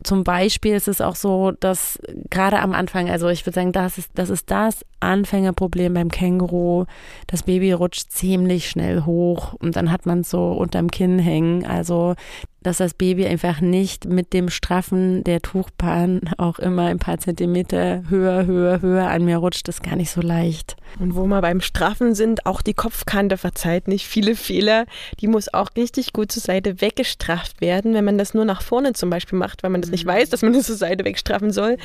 Zum 0.03 0.23
Beispiel 0.23 0.75
ist 0.75 0.87
es 0.87 1.01
auch 1.01 1.15
so, 1.15 1.51
dass 1.51 1.99
gerade 2.29 2.59
am 2.59 2.73
Anfang, 2.73 3.09
also 3.09 3.29
ich 3.29 3.45
würde 3.45 3.55
sagen, 3.55 3.71
das 3.71 3.97
ist, 3.97 4.09
das 4.15 4.29
ist 4.29 4.49
das 4.49 4.85
Anfängerproblem 4.99 5.93
beim 5.93 6.09
Känguru. 6.09 6.85
Das 7.27 7.43
Baby 7.43 7.71
rutscht 7.71 8.11
ziemlich 8.11 8.69
schnell 8.69 9.05
hoch 9.05 9.53
und 9.53 9.75
dann 9.75 9.91
hat 9.91 10.05
man 10.05 10.21
es 10.21 10.29
so 10.29 10.51
unterm 10.51 10.89
Kinn 10.89 11.19
hängen. 11.19 11.65
Also 11.65 12.15
dass 12.63 12.77
das 12.77 12.93
Baby 12.93 13.25
einfach 13.25 13.59
nicht 13.59 14.05
mit 14.05 14.33
dem 14.33 14.49
Straffen 14.49 15.23
der 15.23 15.41
Tuchbahn 15.41 16.21
auch 16.37 16.59
immer 16.59 16.85
ein 16.85 16.99
paar 16.99 17.17
Zentimeter 17.17 18.03
höher, 18.07 18.45
höher, 18.45 18.81
höher 18.81 19.09
an 19.09 19.25
mir 19.25 19.37
rutscht, 19.37 19.67
ist 19.67 19.81
gar 19.81 19.95
nicht 19.95 20.11
so 20.11 20.21
leicht. 20.21 20.75
Und 20.99 21.15
wo 21.15 21.25
wir 21.25 21.41
beim 21.41 21.61
Straffen 21.61 22.13
sind, 22.13 22.45
auch 22.45 22.61
die 22.61 22.73
Kopfkante 22.73 23.37
verzeiht 23.37 23.87
nicht 23.87 24.05
viele 24.05 24.35
Fehler. 24.35 24.85
Die 25.19 25.27
muss 25.27 25.53
auch 25.53 25.69
richtig 25.75 26.13
gut 26.13 26.31
zur 26.31 26.43
Seite 26.43 26.81
weggestrafft 26.81 27.61
werden. 27.61 27.93
Wenn 27.93 28.05
man 28.05 28.17
das 28.17 28.33
nur 28.33 28.45
nach 28.45 28.61
vorne 28.61 28.93
zum 28.93 29.09
Beispiel 29.09 29.39
macht, 29.39 29.63
weil 29.63 29.71
man 29.71 29.81
das 29.81 29.89
nicht 29.89 30.05
weiß, 30.05 30.29
dass 30.29 30.41
man 30.43 30.53
das 30.53 30.65
zur 30.67 30.75
Seite 30.75 31.03
wegstraffen 31.03 31.51
soll, 31.51 31.77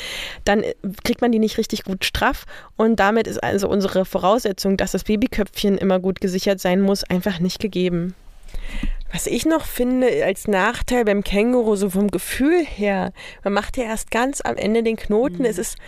dann 0.45 0.63
kriegt 1.05 1.23
man 1.23 1.33
die 1.33 1.39
nicht 1.39 1.57
richtig 1.57 1.85
gut 1.85 2.05
straff. 2.05 2.45
Und 2.77 3.01
damit 3.01 3.27
ist 3.27 3.43
also 3.43 3.69
unsere 3.69 4.05
Voraussetzung, 4.05 4.77
dass 4.77 4.93
das 4.93 5.05
Babyköpfchen 5.05 5.79
immer 5.79 6.01
gut 6.01 6.21
gesichert 6.21 6.61
sein 6.61 6.83
muss, 6.83 7.05
einfach 7.05 7.41
nicht 7.41 7.61
gegeben. 7.61 8.15
Was 9.17 9.27
ich 9.27 9.47
noch 9.47 9.65
finde 9.65 10.27
als 10.27 10.47
Nachteil 10.47 11.07
beim 11.07 11.25
Känguru, 11.25 11.75
so 11.75 11.89
vom 11.89 12.09
Gefühl 12.09 12.63
her, 12.63 13.15
man 13.43 13.55
macht 13.55 13.79
ja 13.79 13.85
erst 13.85 14.11
ganz 14.11 14.43
am 14.43 14.57
Ende 14.57 14.83
den 14.83 14.97
Knoten, 14.97 15.39
mhm. 15.39 15.45
es 15.47 15.57
ist, 15.57 15.79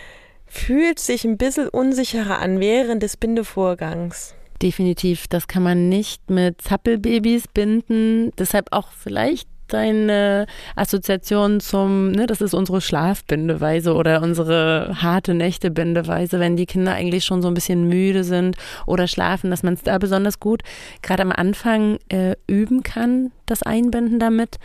fühlt 0.47 0.97
sich 0.97 1.25
ein 1.25 1.37
bisschen 1.37 1.69
unsicherer 1.69 2.39
an 2.39 2.59
während 2.59 3.03
des 3.03 3.17
Bindevorgangs. 3.17 4.33
Definitiv, 4.63 5.27
das 5.27 5.47
kann 5.47 5.61
man 5.61 5.89
nicht 5.89 6.31
mit 6.31 6.59
Zappelbabys 6.59 7.43
binden. 7.53 8.31
Deshalb 8.39 8.69
auch 8.71 8.91
vielleicht 8.91 9.47
deine 9.73 10.45
Assoziation 10.75 11.59
zum, 11.59 12.11
ne, 12.11 12.25
das 12.25 12.41
ist 12.41 12.53
unsere 12.53 12.81
Schlafbindeweise 12.81 13.93
oder 13.93 14.21
unsere 14.21 14.95
harte 15.01 15.33
Nächtebindeweise, 15.33 16.39
wenn 16.39 16.57
die 16.57 16.65
Kinder 16.65 16.93
eigentlich 16.93 17.25
schon 17.25 17.41
so 17.41 17.47
ein 17.47 17.53
bisschen 17.53 17.87
müde 17.87 18.23
sind 18.23 18.57
oder 18.85 19.07
schlafen, 19.07 19.49
dass 19.49 19.63
man 19.63 19.75
es 19.75 19.83
da 19.83 19.97
besonders 19.97 20.39
gut 20.39 20.63
gerade 21.01 21.23
am 21.23 21.31
Anfang 21.31 21.99
äh, 22.09 22.35
üben 22.47 22.83
kann, 22.83 23.31
das 23.45 23.63
Einbinden 23.63 24.19
damit. 24.19 24.57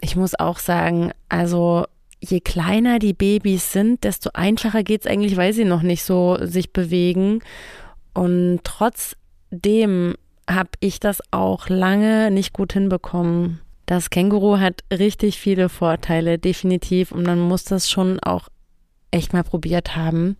Ich 0.00 0.14
muss 0.14 0.38
auch 0.38 0.58
sagen, 0.58 1.12
also 1.28 1.86
je 2.20 2.40
kleiner 2.40 2.98
die 2.98 3.12
Babys 3.12 3.72
sind, 3.72 4.04
desto 4.04 4.30
einfacher 4.34 4.82
geht 4.82 5.02
es 5.02 5.06
eigentlich, 5.06 5.36
weil 5.36 5.52
sie 5.52 5.64
noch 5.64 5.82
nicht 5.82 6.02
so 6.02 6.38
sich 6.40 6.72
bewegen. 6.72 7.40
Und 8.14 8.60
trotzdem 8.64 10.14
habe 10.48 10.70
ich 10.80 10.98
das 10.98 11.20
auch 11.30 11.68
lange 11.68 12.30
nicht 12.30 12.52
gut 12.52 12.72
hinbekommen. 12.72 13.60
Das 13.86 14.10
Känguru 14.10 14.58
hat 14.58 14.82
richtig 14.92 15.38
viele 15.38 15.68
Vorteile, 15.68 16.38
definitiv. 16.38 17.12
Und 17.12 17.24
man 17.24 17.38
muss 17.38 17.64
das 17.64 17.90
schon 17.90 18.18
auch 18.20 18.48
echt 19.10 19.32
mal 19.32 19.44
probiert 19.44 19.96
haben. 19.96 20.36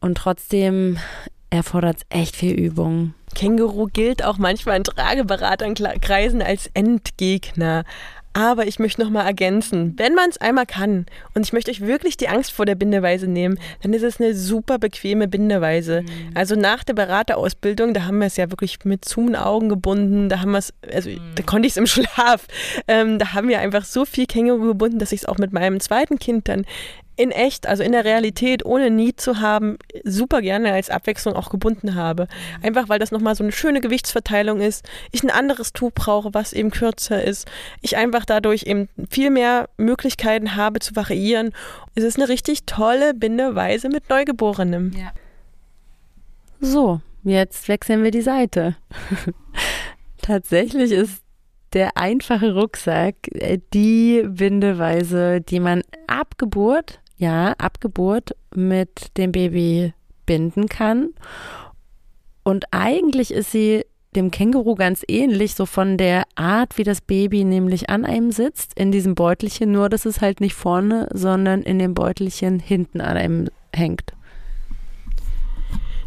Und 0.00 0.16
trotzdem 0.16 0.98
erfordert 1.50 1.98
es 1.98 2.06
echt 2.10 2.36
viel 2.36 2.52
Übung. 2.52 3.14
Känguru 3.34 3.86
gilt 3.86 4.24
auch 4.24 4.38
manchmal 4.38 4.76
in 4.76 4.84
Trageberaterkreisen 4.84 6.42
als 6.42 6.70
Endgegner. 6.74 7.84
Aber 8.32 8.66
ich 8.66 8.78
möchte 8.78 9.00
noch 9.00 9.10
mal 9.10 9.24
ergänzen, 9.24 9.94
wenn 9.96 10.14
man 10.14 10.30
es 10.30 10.38
einmal 10.38 10.66
kann 10.66 11.06
und 11.34 11.44
ich 11.44 11.52
möchte 11.52 11.70
euch 11.70 11.80
wirklich 11.80 12.16
die 12.16 12.28
Angst 12.28 12.52
vor 12.52 12.66
der 12.66 12.74
Bindeweise 12.74 13.26
nehmen, 13.26 13.58
dann 13.82 13.92
ist 13.92 14.02
es 14.02 14.20
eine 14.20 14.34
super 14.34 14.78
bequeme 14.78 15.28
Bindeweise. 15.28 16.02
Mhm. 16.02 16.08
Also 16.34 16.54
nach 16.54 16.84
der 16.84 16.94
Beraterausbildung, 16.94 17.94
da 17.94 18.04
haben 18.04 18.18
wir 18.18 18.26
es 18.26 18.36
ja 18.36 18.50
wirklich 18.50 18.84
mit 18.84 19.04
zoomen 19.04 19.34
Augen 19.34 19.68
gebunden, 19.68 20.28
da 20.28 20.40
haben 20.40 20.52
wir 20.52 20.58
es, 20.58 20.72
also 20.92 21.10
mhm. 21.10 21.20
da 21.34 21.42
konnte 21.42 21.66
ich 21.66 21.72
es 21.72 21.76
im 21.78 21.86
Schlaf, 21.88 22.46
ähm, 22.86 23.18
da 23.18 23.32
haben 23.32 23.48
wir 23.48 23.60
einfach 23.60 23.84
so 23.84 24.04
viel 24.04 24.26
Känguru 24.26 24.68
gebunden, 24.68 24.98
dass 24.98 25.12
ich 25.12 25.22
es 25.22 25.26
auch 25.26 25.38
mit 25.38 25.52
meinem 25.52 25.80
zweiten 25.80 26.18
Kind 26.18 26.48
dann 26.48 26.64
in 27.18 27.32
echt, 27.32 27.66
also 27.66 27.82
in 27.82 27.90
der 27.90 28.04
Realität, 28.04 28.64
ohne 28.64 28.90
nie 28.90 29.14
zu 29.14 29.40
haben, 29.40 29.76
super 30.04 30.40
gerne 30.40 30.72
als 30.72 30.88
Abwechslung 30.88 31.34
auch 31.34 31.50
gebunden 31.50 31.96
habe. 31.96 32.28
Einfach 32.62 32.88
weil 32.88 33.00
das 33.00 33.10
nochmal 33.10 33.34
so 33.34 33.42
eine 33.42 33.50
schöne 33.50 33.80
Gewichtsverteilung 33.80 34.60
ist. 34.60 34.88
Ich 35.10 35.24
ein 35.24 35.30
anderes 35.30 35.72
Tuch 35.72 35.90
brauche, 35.92 36.32
was 36.32 36.52
eben 36.52 36.70
kürzer 36.70 37.22
ist. 37.22 37.48
Ich 37.82 37.96
einfach 37.96 38.24
dadurch 38.24 38.62
eben 38.62 38.88
viel 39.10 39.30
mehr 39.30 39.68
Möglichkeiten 39.78 40.54
habe 40.54 40.78
zu 40.78 40.94
variieren. 40.94 41.50
Es 41.96 42.04
ist 42.04 42.18
eine 42.18 42.28
richtig 42.28 42.66
tolle 42.66 43.14
Bindeweise 43.14 43.88
mit 43.88 44.08
Neugeborenem. 44.08 44.92
Ja. 44.96 45.12
So, 46.60 47.00
jetzt 47.24 47.66
wechseln 47.66 48.04
wir 48.04 48.12
die 48.12 48.22
Seite. 48.22 48.76
Tatsächlich 50.22 50.92
ist 50.92 51.24
der 51.72 51.96
einfache 51.96 52.54
Rucksack 52.54 53.16
äh, 53.32 53.58
die 53.74 54.22
Bindeweise, 54.24 55.40
die 55.40 55.58
man 55.58 55.82
ab 56.06 56.38
Geburt 56.38 57.00
ja, 57.18 57.52
ab 57.58 57.80
Geburt 57.80 58.34
mit 58.54 59.16
dem 59.16 59.32
Baby 59.32 59.92
binden 60.24 60.68
kann. 60.68 61.10
Und 62.44 62.66
eigentlich 62.70 63.32
ist 63.32 63.52
sie 63.52 63.84
dem 64.14 64.30
Känguru 64.30 64.74
ganz 64.74 65.04
ähnlich, 65.06 65.54
so 65.54 65.66
von 65.66 65.98
der 65.98 66.24
Art, 66.34 66.78
wie 66.78 66.84
das 66.84 67.00
Baby 67.00 67.44
nämlich 67.44 67.90
an 67.90 68.04
einem 68.04 68.32
sitzt, 68.32 68.72
in 68.78 68.90
diesem 68.90 69.14
Beutelchen, 69.14 69.70
nur 69.70 69.88
dass 69.88 70.06
es 70.06 70.20
halt 70.20 70.40
nicht 70.40 70.54
vorne, 70.54 71.08
sondern 71.12 71.62
in 71.62 71.78
dem 71.78 71.94
Beutelchen 71.94 72.58
hinten 72.58 73.00
an 73.00 73.16
einem 73.16 73.48
hängt. 73.74 74.14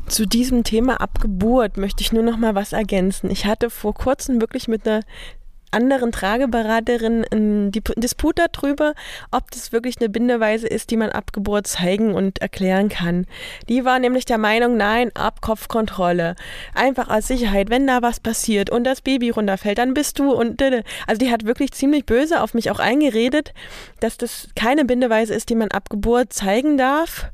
Zu 0.08 0.26
diesem 0.26 0.64
Thema 0.64 1.00
Abgeburt 1.00 1.78
möchte 1.78 2.02
ich 2.02 2.12
nur 2.12 2.24
noch 2.24 2.38
mal 2.38 2.56
was 2.56 2.74
ergänzen. 2.74 3.30
Ich 3.32 3.46
hatte 3.46 3.70
vor 3.70 3.94
kurzem 3.94 4.42
wirklich 4.42 4.68
mit 4.68 4.86
einer 4.88 5.02
anderen 5.72 6.12
Trageberaterinnen 6.12 7.26
einen 7.32 7.72
Disput 7.72 8.38
darüber, 8.38 8.94
ob 9.32 9.50
das 9.52 9.72
wirklich 9.72 9.98
eine 10.00 10.10
Bindeweise 10.10 10.68
ist, 10.68 10.92
die 10.92 10.98
man 10.98 11.10
ab 11.10 11.34
Geburt 11.34 11.68
zeigen 11.68 12.14
und 12.14 12.40
erklären 12.42 12.90
kann. 12.90 13.26
Die 13.70 13.86
war 13.86 14.00
nämlich 14.00 14.26
der 14.26 14.38
Meinung, 14.38 14.78
nein, 14.78 15.12
Abkopfkontrolle. 15.14 16.36
Einfach 16.74 17.08
als 17.10 17.28
Sicherheit, 17.28 17.70
wenn 17.70 17.88
da 17.88 18.02
was 18.02 18.20
passiert 18.20 18.70
und 18.70 18.84
das 18.84 19.02
Baby 19.02 19.30
runterfällt, 19.30 19.78
dann 19.78 19.94
bist 19.94 20.20
du 20.20 20.32
und 20.32 20.62
also 20.62 21.20
die 21.20 21.32
hat 21.32 21.46
wirklich 21.46 21.72
ziemlich 21.72 22.06
böse 22.06 22.42
auf 22.42 22.54
mich 22.54 22.70
auch 22.70 22.80
eingeredet, 22.80 23.54
dass 24.00 24.18
das 24.18 24.50
keine 24.56 24.86
Bindeweise 24.86 25.34
ist, 25.34 25.50
die 25.50 25.56
man 25.56 25.72
ab 25.72 25.90
Geburt 25.90 26.34
zeigen 26.34 26.78
darf. 26.78 27.32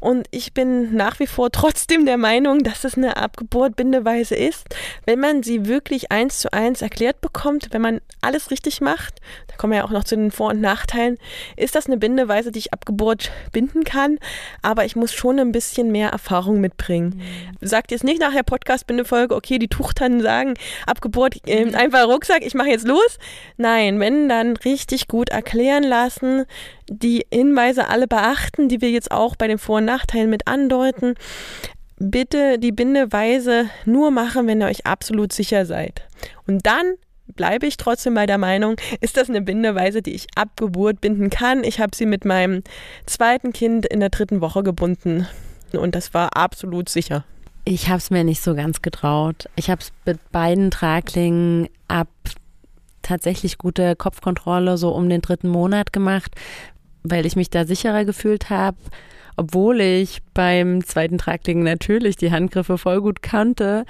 Und 0.00 0.26
ich 0.30 0.54
bin 0.54 0.94
nach 0.94 1.18
wie 1.20 1.26
vor 1.26 1.50
trotzdem 1.50 2.06
der 2.06 2.16
Meinung, 2.16 2.60
dass 2.60 2.84
es 2.84 2.96
eine 2.96 3.16
Abgeburt-Bindeweise 3.16 4.34
ist, 4.34 4.66
wenn 5.06 5.20
man 5.20 5.42
sie 5.42 5.66
wirklich 5.66 6.10
eins 6.12 6.40
zu 6.40 6.52
eins 6.52 6.82
erklärt 6.82 7.20
bekommt, 7.20 7.68
wenn 7.72 7.82
man 7.82 8.00
alles 8.20 8.50
richtig 8.50 8.80
macht. 8.80 9.20
Da 9.48 9.56
kommen 9.56 9.72
wir 9.72 9.78
ja 9.78 9.84
auch 9.84 9.90
noch 9.90 10.04
zu 10.04 10.16
den 10.16 10.30
Vor- 10.30 10.50
und 10.50 10.60
Nachteilen. 10.60 11.18
Ist 11.56 11.74
das 11.74 11.86
eine 11.86 11.96
Bindeweise, 11.96 12.52
die 12.52 12.60
ich 12.60 12.72
ab 12.72 12.86
Geburt 12.86 13.30
binden 13.52 13.84
kann? 13.84 14.18
Aber 14.62 14.84
ich 14.84 14.96
muss 14.96 15.12
schon 15.12 15.38
ein 15.38 15.52
bisschen 15.52 15.92
mehr 15.92 16.10
Erfahrung 16.10 16.60
mitbringen. 16.60 17.22
Mhm. 17.60 17.66
Sagt 17.66 17.90
jetzt 17.90 18.04
nicht 18.04 18.20
nachher 18.20 18.42
Podcast-Bindefolge, 18.42 19.34
okay, 19.34 19.58
die 19.58 19.68
Tuchtannen 19.68 20.20
sagen, 20.20 20.54
ab 20.86 21.00
Geburt 21.00 21.36
äh, 21.46 21.64
mhm. 21.64 21.74
einfach 21.74 22.06
Rucksack, 22.06 22.44
ich 22.44 22.54
mache 22.54 22.68
jetzt 22.68 22.86
los. 22.86 23.18
Nein, 23.56 24.00
wenn 24.00 24.28
dann 24.28 24.56
richtig 24.56 25.08
gut 25.08 25.28
erklären 25.30 25.82
lassen, 25.82 26.46
die 26.88 27.24
Hinweise 27.32 27.88
alle 27.88 28.06
beachten, 28.06 28.68
die 28.68 28.80
wir 28.80 28.90
jetzt 28.90 29.10
auch 29.10 29.36
bei 29.36 29.46
den 29.46 29.58
Vor- 29.58 29.78
und 29.78 29.84
Nachteilen 29.84 30.30
mit 30.30 30.46
andeuten. 30.46 31.14
Bitte 31.98 32.58
die 32.58 32.72
Bindeweise 32.72 33.66
nur 33.84 34.10
machen, 34.10 34.46
wenn 34.46 34.60
ihr 34.60 34.68
euch 34.68 34.86
absolut 34.86 35.32
sicher 35.32 35.66
seid. 35.66 36.02
Und 36.46 36.66
dann 36.66 36.94
bleibe 37.34 37.66
ich 37.66 37.76
trotzdem 37.76 38.14
bei 38.14 38.26
der 38.26 38.38
Meinung, 38.38 38.76
ist 39.00 39.16
das 39.16 39.28
eine 39.28 39.42
Bindeweise, 39.42 40.02
die 40.02 40.14
ich 40.14 40.26
ab 40.34 40.48
Geburt 40.56 41.00
binden 41.00 41.30
kann. 41.30 41.64
Ich 41.64 41.80
habe 41.80 41.94
sie 41.94 42.06
mit 42.06 42.24
meinem 42.24 42.62
zweiten 43.06 43.52
Kind 43.52 43.86
in 43.86 44.00
der 44.00 44.10
dritten 44.10 44.40
Woche 44.40 44.62
gebunden 44.62 45.26
und 45.72 45.94
das 45.94 46.14
war 46.14 46.36
absolut 46.36 46.88
sicher. 46.88 47.24
Ich 47.64 47.88
habe 47.88 47.98
es 47.98 48.10
mir 48.10 48.24
nicht 48.24 48.42
so 48.42 48.54
ganz 48.54 48.80
getraut. 48.80 49.48
Ich 49.56 49.68
habe 49.68 49.82
es 49.82 49.92
mit 50.06 50.18
beiden 50.32 50.70
Traglingen 50.70 51.68
ab 51.86 52.08
tatsächlich 53.02 53.58
gute 53.58 53.94
Kopfkontrolle 53.94 54.78
so 54.78 54.90
um 54.90 55.08
den 55.08 55.20
dritten 55.20 55.48
Monat 55.48 55.92
gemacht, 55.92 56.34
weil 57.10 57.26
ich 57.26 57.36
mich 57.36 57.50
da 57.50 57.64
sicherer 57.64 58.04
gefühlt 58.04 58.50
habe, 58.50 58.76
obwohl 59.36 59.80
ich 59.80 60.18
beim 60.34 60.84
zweiten 60.84 61.16
Tragling 61.16 61.62
natürlich 61.62 62.16
die 62.16 62.32
Handgriffe 62.32 62.76
voll 62.76 63.00
gut 63.00 63.22
kannte, 63.22 63.84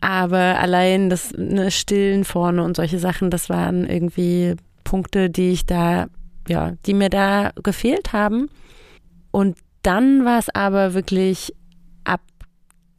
aber 0.00 0.60
allein 0.60 1.10
das 1.10 1.32
ne, 1.36 1.70
Stillen 1.72 2.24
vorne 2.24 2.62
und 2.62 2.76
solche 2.76 3.00
Sachen, 3.00 3.30
das 3.30 3.50
waren 3.50 3.84
irgendwie 3.88 4.54
Punkte, 4.84 5.28
die 5.28 5.50
ich 5.50 5.66
da, 5.66 6.06
ja, 6.48 6.74
die 6.86 6.94
mir 6.94 7.08
da 7.08 7.50
gefehlt 7.62 8.12
haben. 8.12 8.48
Und 9.32 9.56
dann 9.82 10.24
war 10.24 10.38
es 10.38 10.48
aber 10.54 10.94
wirklich 10.94 11.52
ab 12.04 12.20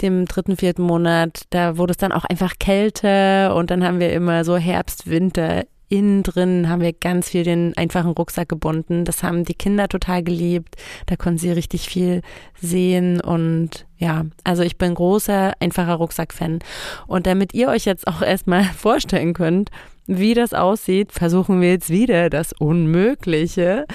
dem 0.01 0.25
dritten, 0.25 0.57
vierten 0.57 0.81
Monat, 0.81 1.43
da 1.51 1.77
wurde 1.77 1.91
es 1.91 1.97
dann 1.97 2.12
auch 2.12 2.25
einfach 2.25 2.55
kälter 2.59 3.55
und 3.55 3.71
dann 3.71 3.83
haben 3.83 4.01
wir 4.01 4.12
immer 4.12 4.43
so 4.43 4.57
Herbst, 4.57 5.09
Winter 5.09 5.63
innen 5.93 6.23
drin 6.23 6.69
haben 6.69 6.82
wir 6.82 6.91
ganz 6.91 7.29
viel 7.29 7.43
den 7.43 7.77
einfachen 7.77 8.10
Rucksack 8.10 8.49
gebunden. 8.49 9.06
Das 9.06 9.21
haben 9.21 9.45
die 9.45 9.53
Kinder 9.53 9.88
total 9.88 10.23
geliebt. 10.23 10.75
Da 11.06 11.15
konnten 11.15 11.38
sie 11.38 11.51
richtig 11.51 11.88
viel 11.88 12.23
sehen 12.60 13.21
und 13.21 13.86
ja, 13.99 14.25
also 14.43 14.63
ich 14.63 14.79
bin 14.79 14.95
großer, 14.95 15.53
einfacher 15.60 15.93
Rucksack-Fan. 15.93 16.60
Und 17.06 17.27
damit 17.27 17.53
ihr 17.53 17.67
euch 17.67 17.86
jetzt 17.86 18.08
auch 18.08 18.23
erstmal 18.23 18.63
vorstellen 18.75 19.36
könnt, 19.36 19.69
wie 20.08 20.34
das 20.34 20.56
aussieht, 20.56 21.12
versuchen 21.12 21.62
wir 21.62 21.69
jetzt 21.69 21.91
wieder 21.91 22.32
das 22.32 22.53
Unmögliche. 22.53 23.86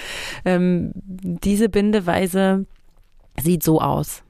Ähm, 0.45 0.93
diese 0.95 1.67
Bindeweise 1.67 2.65
sieht 3.41 3.61
so 3.61 3.81
aus. 3.81 4.23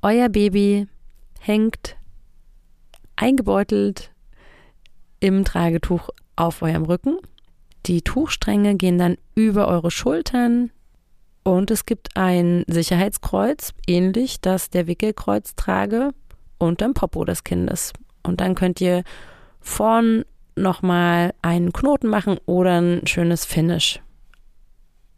Euer 0.00 0.30
Baby 0.30 0.86
hängt 1.40 1.98
eingebeutelt 3.16 4.12
im 5.20 5.44
Tragetuch 5.44 6.08
auf 6.36 6.62
eurem 6.62 6.84
Rücken. 6.84 7.18
Die 7.86 8.02
Tuchstränge 8.02 8.76
gehen 8.76 8.98
dann 8.98 9.16
über 9.34 9.68
eure 9.68 9.90
Schultern 9.90 10.70
und 11.44 11.70
es 11.70 11.86
gibt 11.86 12.16
ein 12.16 12.64
Sicherheitskreuz, 12.66 13.72
ähnlich 13.86 14.40
das 14.40 14.70
der 14.70 14.86
Wickelkreuz 14.86 15.54
trage, 15.54 16.10
unterm 16.58 16.94
Popo 16.94 17.24
des 17.24 17.44
Kindes. 17.44 17.92
Und 18.22 18.40
dann 18.40 18.56
könnt 18.56 18.80
ihr 18.80 19.04
vorn 19.60 20.24
nochmal 20.56 21.34
einen 21.42 21.72
Knoten 21.72 22.08
machen 22.08 22.38
oder 22.46 22.80
ein 22.80 23.06
schönes 23.06 23.44
Finish. 23.44 24.00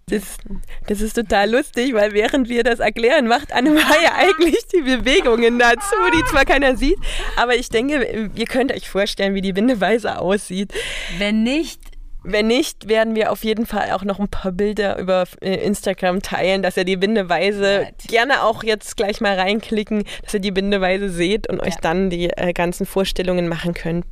Das, 0.08 0.38
das, 0.86 1.00
ist 1.00 1.14
total 1.14 1.50
lustig, 1.50 1.94
weil 1.94 2.12
während 2.12 2.48
wir 2.48 2.62
das 2.62 2.80
erklären, 2.80 3.26
macht 3.26 3.52
Annemarie 3.52 4.06
eigentlich 4.16 4.66
die 4.68 4.82
Bewegungen 4.82 5.58
dazu, 5.58 5.96
die 6.14 6.24
zwar 6.30 6.44
keiner 6.44 6.76
sieht, 6.76 6.98
aber 7.36 7.54
ich 7.56 7.68
denke, 7.68 8.30
ihr 8.34 8.46
könnt 8.46 8.72
euch 8.72 8.88
vorstellen, 8.88 9.34
wie 9.34 9.42
die 9.42 9.52
Bindeweise 9.52 10.18
aussieht. 10.18 10.72
Wenn 11.18 11.42
nicht, 11.42 11.80
wenn 12.24 12.46
nicht, 12.46 12.88
werden 12.88 13.14
wir 13.14 13.32
auf 13.32 13.44
jeden 13.44 13.66
Fall 13.66 13.92
auch 13.92 14.04
noch 14.04 14.18
ein 14.18 14.28
paar 14.28 14.52
Bilder 14.52 14.98
über 14.98 15.24
äh, 15.40 15.54
Instagram 15.64 16.20
teilen, 16.20 16.62
dass 16.62 16.76
ihr 16.76 16.84
die 16.84 16.96
Bindeweise 16.96 17.82
ja, 17.82 17.88
gerne 18.06 18.42
auch 18.42 18.62
jetzt 18.62 18.96
gleich 18.96 19.20
mal 19.20 19.38
reinklicken, 19.38 20.04
dass 20.22 20.34
ihr 20.34 20.40
die 20.40 20.50
Bindeweise 20.50 21.10
seht 21.10 21.48
und 21.48 21.58
ja. 21.58 21.68
euch 21.68 21.76
dann 21.76 22.10
die 22.10 22.30
äh, 22.30 22.52
ganzen 22.52 22.86
Vorstellungen 22.86 23.48
machen 23.48 23.74
könnt. 23.74 24.04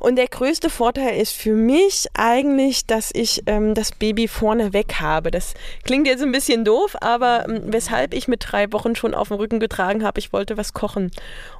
Und 0.00 0.16
der 0.16 0.28
größte 0.28 0.70
Vorteil 0.70 1.20
ist 1.20 1.32
für 1.32 1.54
mich 1.54 2.06
eigentlich, 2.14 2.86
dass 2.86 3.10
ich 3.12 3.42
ähm, 3.46 3.74
das 3.74 3.92
Baby 3.92 4.28
vorne 4.28 4.72
weg 4.72 4.96
habe. 5.00 5.30
Das 5.30 5.54
klingt 5.84 6.06
jetzt 6.06 6.22
ein 6.22 6.32
bisschen 6.32 6.64
doof, 6.64 6.96
aber 7.00 7.46
ähm, 7.48 7.62
weshalb 7.66 8.14
ich 8.14 8.28
mit 8.28 8.44
drei 8.46 8.72
Wochen 8.72 8.96
schon 8.96 9.14
auf 9.14 9.28
dem 9.28 9.36
Rücken 9.36 9.60
getragen 9.60 10.04
habe, 10.04 10.18
ich 10.18 10.32
wollte 10.32 10.56
was 10.56 10.72
kochen. 10.72 11.10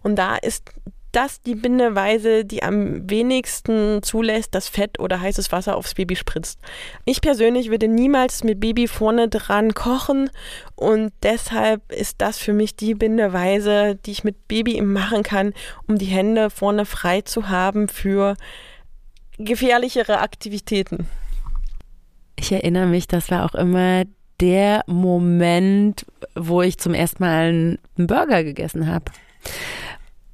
Und 0.03 0.17
da 0.17 0.37
ist 0.37 0.71
das 1.15 1.41
die 1.43 1.55
Bindeweise, 1.55 2.45
die 2.45 2.63
am 2.63 3.09
wenigsten 3.09 4.03
zulässt, 4.03 4.55
dass 4.55 4.69
Fett 4.69 4.99
oder 4.99 5.21
heißes 5.21 5.53
Wasser 5.53 5.77
aufs 5.77 5.95
Baby 5.95 6.17
spritzt. 6.17 6.59
Ich 7.05 7.21
persönlich 7.21 7.71
würde 7.71 7.89
niemals 7.89 8.45
mit 8.45 8.61
Baby 8.61 8.89
vorne 8.89 9.29
dran 9.29 9.75
kochen 9.75 10.31
und 10.75 11.13
deshalb 11.23 11.91
ist 11.93 12.21
das 12.21 12.39
für 12.39 12.53
mich 12.53 12.77
die 12.77 12.95
Bindeweise, 12.95 13.97
die 14.05 14.11
ich 14.11 14.25
mit 14.25 14.49
Baby 14.49 14.81
machen 14.83 15.23
kann, 15.23 15.55
um 15.87 15.99
die 15.99 16.07
Hände 16.07 16.51
vorne 16.51 16.85
frei 16.85 17.21
zu 17.21 17.49
haben 17.49 17.89
für 17.89 18.37
gefährlichere 19.39 20.19
Aktivitäten. 20.19 21.07
Ich 22.37 22.51
erinnere 22.51 22.87
mich, 22.87 23.07
das 23.07 23.31
war 23.31 23.45
auch 23.45 23.55
immer 23.55 24.05
der 24.41 24.83
Moment, 24.87 26.05
wo 26.35 26.63
ich 26.63 26.79
zum 26.79 26.93
ersten 26.93 27.23
Mal 27.23 27.79
einen 27.97 28.07
Burger 28.07 28.43
gegessen 28.43 28.89
habe 28.89 29.05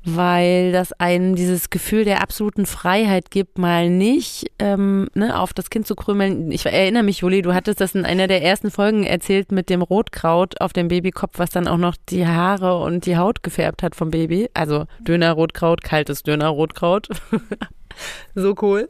weil 0.05 0.73
das 0.73 0.93
einem 0.95 1.35
dieses 1.35 1.69
Gefühl 1.69 2.05
der 2.05 2.23
absoluten 2.23 2.65
Freiheit 2.65 3.31
gibt, 3.31 3.59
mal 3.59 3.91
nicht 3.91 4.51
ähm, 4.59 5.09
ne, 5.15 5.39
auf 5.39 5.53
das 5.53 5.69
Kind 5.69 5.87
zu 5.87 5.95
krümeln. 5.95 6.51
Ich 6.51 6.65
erinnere 6.65 7.03
mich, 7.03 7.19
Juli, 7.19 7.43
du 7.43 7.55
hattest 7.55 7.81
das 7.81 7.95
in 7.95 8.07
einer 8.07 8.27
der 8.27 8.43
ersten 8.43 8.71
Folgen 8.71 9.05
erzählt 9.05 9.53
mit 9.53 9.69
dem 9.69 9.83
Rotkraut 9.83 10.61
auf 10.61 10.73
dem 10.73 10.89
Babykopf, 10.89 11.39
was 11.39 11.51
dann 11.51 11.69
auch 11.69 11.77
noch 11.77 11.97
die 12.09 12.27
Haare 12.27 12.79
und 12.81 13.05
die 13.05 13.19
Haut 13.19 13.43
gefärbt 13.43 13.83
hat 13.83 13.95
vom 13.95 14.11
Baby. 14.11 14.49
Also 14.55 14.87
Döner-Rotkraut, 15.01 15.83
kaltes 15.83 16.23
Döner-Rotkraut. 16.23 17.09
so 18.35 18.55
cool. 18.63 18.89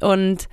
Und 0.00 0.48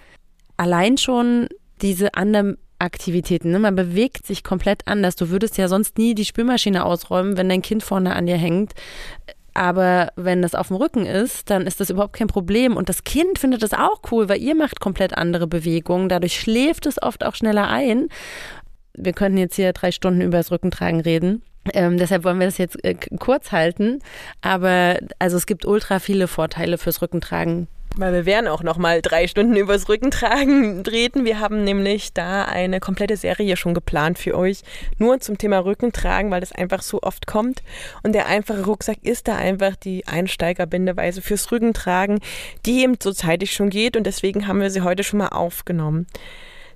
allein 0.55 0.97
schon 0.97 1.49
diese 1.81 2.13
anderen 2.13 2.57
Aktivitäten. 2.79 3.51
Ne? 3.51 3.59
Man 3.59 3.75
bewegt 3.75 4.25
sich 4.25 4.43
komplett 4.43 4.87
anders. 4.87 5.17
Du 5.17 5.29
würdest 5.29 5.57
ja 5.57 5.67
sonst 5.67 5.97
nie 5.97 6.15
die 6.15 6.23
Spülmaschine 6.23 6.85
ausräumen, 6.85 7.35
wenn 7.35 7.49
dein 7.49 7.61
Kind 7.61 7.83
vorne 7.83 8.15
an 8.15 8.25
dir 8.25 8.37
hängt. 8.37 8.73
Aber 9.53 10.11
wenn 10.15 10.41
das 10.41 10.55
auf 10.55 10.67
dem 10.67 10.77
Rücken 10.77 11.05
ist, 11.05 11.49
dann 11.49 11.67
ist 11.67 11.79
das 11.79 11.89
überhaupt 11.89 12.13
kein 12.13 12.27
Problem. 12.27 12.77
Und 12.77 12.89
das 12.89 13.03
Kind 13.03 13.39
findet 13.39 13.63
das 13.63 13.73
auch 13.73 14.01
cool, 14.11 14.29
weil 14.29 14.41
ihr 14.41 14.55
macht 14.55 14.79
komplett 14.79 15.17
andere 15.17 15.47
Bewegungen. 15.47 16.09
Dadurch 16.09 16.39
schläft 16.39 16.85
es 16.85 17.01
oft 17.01 17.25
auch 17.25 17.35
schneller 17.35 17.67
ein. 17.67 18.09
Wir 18.93 19.13
könnten 19.13 19.37
jetzt 19.37 19.55
hier 19.55 19.73
drei 19.73 19.91
Stunden 19.91 20.21
über 20.21 20.37
das 20.37 20.51
Rückentragen 20.51 21.01
reden. 21.01 21.41
Ähm, 21.73 21.97
deshalb 21.97 22.23
wollen 22.23 22.39
wir 22.39 22.47
das 22.47 22.57
jetzt 22.57 22.83
äh, 22.83 22.95
kurz 23.19 23.51
halten. 23.51 23.99
Aber 24.41 24.97
also 25.19 25.37
es 25.37 25.45
gibt 25.45 25.65
ultra 25.65 25.99
viele 25.99 26.27
Vorteile 26.27 26.77
fürs 26.77 27.01
Rückentragen. 27.01 27.67
Weil 27.99 28.13
wir 28.13 28.25
werden 28.25 28.47
auch 28.47 28.63
noch 28.63 28.77
mal 28.77 29.01
drei 29.01 29.27
Stunden 29.27 29.57
übers 29.57 29.89
Rückentragen 29.89 30.85
treten. 30.85 31.25
Wir 31.25 31.41
haben 31.41 31.65
nämlich 31.65 32.13
da 32.13 32.45
eine 32.45 32.79
komplette 32.79 33.17
Serie 33.17 33.57
schon 33.57 33.73
geplant 33.73 34.17
für 34.17 34.37
euch. 34.37 34.61
Nur 34.99 35.19
zum 35.19 35.37
Thema 35.37 35.59
Rückentragen, 35.59 36.31
weil 36.31 36.39
das 36.39 36.53
einfach 36.53 36.81
so 36.81 37.01
oft 37.01 37.27
kommt. 37.27 37.61
Und 38.01 38.13
der 38.13 38.27
einfache 38.27 38.63
Rucksack 38.63 38.99
ist 39.01 39.27
da 39.27 39.35
einfach 39.35 39.75
die 39.75 40.07
Einsteigerbindeweise 40.07 41.21
fürs 41.21 41.51
Rückentragen, 41.51 42.21
die 42.65 42.83
eben 42.83 42.95
so 43.03 43.11
zeitig 43.11 43.51
schon 43.51 43.69
geht. 43.69 43.97
Und 43.97 44.05
deswegen 44.05 44.47
haben 44.47 44.61
wir 44.61 44.69
sie 44.69 44.81
heute 44.81 45.03
schon 45.03 45.19
mal 45.19 45.29
aufgenommen. 45.29 46.07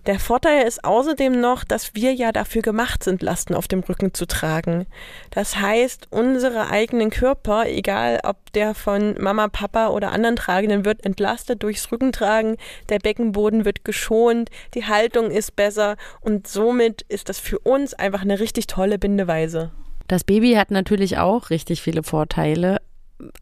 Der 0.06 0.20
Vorteil 0.20 0.68
ist 0.68 0.84
außerdem 0.84 1.40
noch, 1.40 1.64
dass 1.64 1.96
wir 1.96 2.14
ja 2.14 2.34
dafür 2.34 2.62
gemacht 2.62 3.06
sind, 3.06 3.22
Lasten 3.22 3.56
auf 3.56 3.70
dem 3.70 3.80
Rücken 3.80 4.14
zu 4.14 4.26
tragen. 4.26 4.86
Das 5.32 5.56
heißt, 5.56 6.08
unsere 6.10 6.70
eigenen 6.70 7.10
Körper, 7.10 7.68
egal 7.68 8.20
ob 8.26 8.52
der 8.52 8.76
von 8.76 9.16
Mama, 9.18 9.48
Papa 9.48 9.88
oder 9.88 10.12
anderen 10.12 10.36
Tragenden, 10.36 10.84
wird 10.84 11.06
entlastet 11.06 11.64
durchs 11.64 11.90
Rückentragen, 11.90 12.58
der 12.90 13.00
Beckenboden 13.00 13.64
wird 13.64 13.86
geschont, 13.86 14.50
die 14.74 14.86
Haltung 14.86 15.32
ist 15.32 15.56
besser 15.56 15.96
und 16.20 16.48
somit 16.48 17.04
ist 17.04 17.30
das 17.30 17.40
für 17.40 17.60
uns 17.60 17.94
einfach 17.94 18.24
eine 18.24 18.42
richtig 18.42 18.68
tolle 18.68 19.00
Bindeweise. 19.00 19.72
Das 20.10 20.26
Baby 20.26 20.56
hat 20.56 20.70
natürlich 20.70 21.18
auch 21.18 21.50
richtig 21.50 21.82
viele 21.82 22.04
Vorteile, 22.04 22.82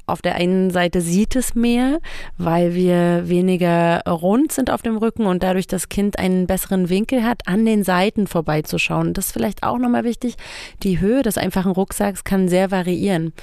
auf 0.06 0.22
der 0.22 0.36
einen 0.36 0.72
Seite 0.72 1.02
sieht 1.02 1.36
es 1.36 1.56
mehr, 1.56 2.00
weil 2.38 2.74
wir 2.76 3.28
weniger 3.28 4.02
rund 4.08 4.52
sind 4.52 4.70
auf 4.70 4.82
dem 4.82 4.98
Rücken 4.98 5.26
und 5.26 5.44
dadurch 5.44 5.68
das 5.68 5.90
Kind 5.90 6.20
einen 6.20 6.48
besseren 6.48 6.90
Winkel 6.90 7.24
hat, 7.24 7.48
an 7.48 7.66
den 7.66 7.84
Seiten 7.84 8.28
vorbeizuschauen. 8.28 9.14
Das 9.14 9.28
ist 9.28 9.32
vielleicht 9.34 9.64
auch 9.64 9.78
nochmal 9.78 10.04
wichtig. 10.04 10.36
Die 10.84 11.00
Höhe 11.00 11.22
des 11.22 11.38
einfachen 11.38 11.72
Rucksacks 11.72 12.24
kann 12.24 12.48
sehr 12.48 12.72
variieren. 12.72 13.34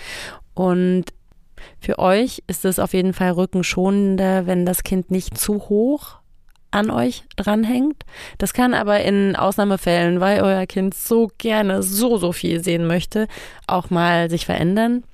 Und 0.54 1.04
für 1.80 1.98
euch 1.98 2.42
ist 2.46 2.64
es 2.64 2.78
auf 2.78 2.94
jeden 2.94 3.12
Fall 3.12 3.32
rückenschonender, 3.32 4.46
wenn 4.46 4.66
das 4.66 4.82
Kind 4.82 5.10
nicht 5.10 5.38
zu 5.38 5.68
hoch 5.68 6.18
an 6.70 6.90
euch 6.90 7.24
dranhängt. 7.36 8.04
Das 8.36 8.52
kann 8.52 8.74
aber 8.74 9.00
in 9.00 9.36
Ausnahmefällen, 9.36 10.20
weil 10.20 10.42
euer 10.42 10.66
Kind 10.66 10.94
so 10.94 11.30
gerne 11.38 11.82
so, 11.82 12.18
so 12.18 12.32
viel 12.32 12.62
sehen 12.62 12.86
möchte, 12.86 13.26
auch 13.66 13.90
mal 13.90 14.28
sich 14.28 14.46
verändern. 14.46 15.04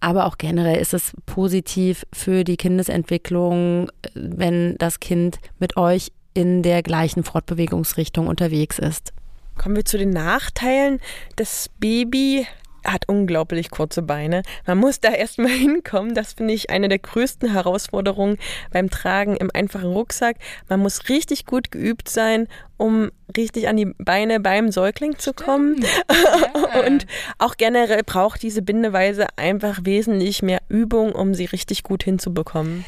Aber 0.00 0.26
auch 0.26 0.38
generell 0.38 0.76
ist 0.76 0.94
es 0.94 1.12
positiv 1.24 2.06
für 2.12 2.44
die 2.44 2.56
Kindesentwicklung, 2.56 3.90
wenn 4.14 4.76
das 4.78 5.00
Kind 5.00 5.38
mit 5.58 5.76
euch 5.76 6.12
in 6.34 6.62
der 6.62 6.82
gleichen 6.82 7.24
Fortbewegungsrichtung 7.24 8.26
unterwegs 8.26 8.78
ist. 8.78 9.12
Kommen 9.56 9.76
wir 9.76 9.86
zu 9.86 9.96
den 9.96 10.10
Nachteilen. 10.10 11.00
Das 11.36 11.70
Baby 11.80 12.46
hat 12.86 13.08
unglaublich 13.08 13.70
kurze 13.70 14.02
Beine. 14.02 14.42
Man 14.66 14.78
muss 14.78 15.00
da 15.00 15.10
erstmal 15.12 15.50
hinkommen. 15.50 16.14
Das 16.14 16.34
finde 16.34 16.54
ich 16.54 16.70
eine 16.70 16.88
der 16.88 16.98
größten 16.98 17.52
Herausforderungen 17.52 18.38
beim 18.72 18.90
Tragen 18.90 19.36
im 19.36 19.50
einfachen 19.52 19.92
Rucksack. 19.92 20.36
Man 20.68 20.80
muss 20.80 21.08
richtig 21.08 21.46
gut 21.46 21.70
geübt 21.70 22.08
sein, 22.08 22.48
um 22.76 23.10
richtig 23.36 23.68
an 23.68 23.76
die 23.76 23.92
Beine 23.98 24.40
beim 24.40 24.70
Säugling 24.70 25.18
zu 25.18 25.32
kommen. 25.32 25.82
Ja. 25.82 26.80
Und 26.86 27.06
auch 27.38 27.56
generell 27.56 28.02
braucht 28.02 28.42
diese 28.42 28.62
Bindeweise 28.62 29.26
einfach 29.36 29.80
wesentlich 29.82 30.42
mehr 30.42 30.60
Übung, 30.68 31.12
um 31.12 31.34
sie 31.34 31.46
richtig 31.46 31.82
gut 31.82 32.04
hinzubekommen 32.04 32.84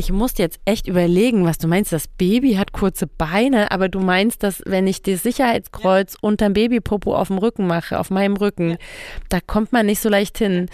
ich 0.00 0.10
musste 0.10 0.42
jetzt 0.42 0.58
echt 0.64 0.88
überlegen, 0.88 1.44
was 1.44 1.58
du 1.58 1.68
meinst. 1.68 1.92
Das 1.92 2.08
Baby 2.08 2.54
hat 2.54 2.72
kurze 2.72 3.06
Beine, 3.06 3.70
aber 3.70 3.90
du 3.90 4.00
meinst, 4.00 4.42
dass 4.42 4.62
wenn 4.64 4.86
ich 4.86 5.02
das 5.02 5.22
Sicherheitskreuz 5.22 6.14
ja. 6.14 6.18
unterm 6.22 6.54
Babypopo 6.54 7.14
auf 7.14 7.28
dem 7.28 7.36
Rücken 7.36 7.66
mache, 7.66 8.00
auf 8.00 8.08
meinem 8.08 8.36
Rücken, 8.36 8.70
ja. 8.70 8.76
da 9.28 9.40
kommt 9.46 9.72
man 9.72 9.84
nicht 9.84 10.00
so 10.00 10.08
leicht 10.08 10.38
hin. 10.38 10.70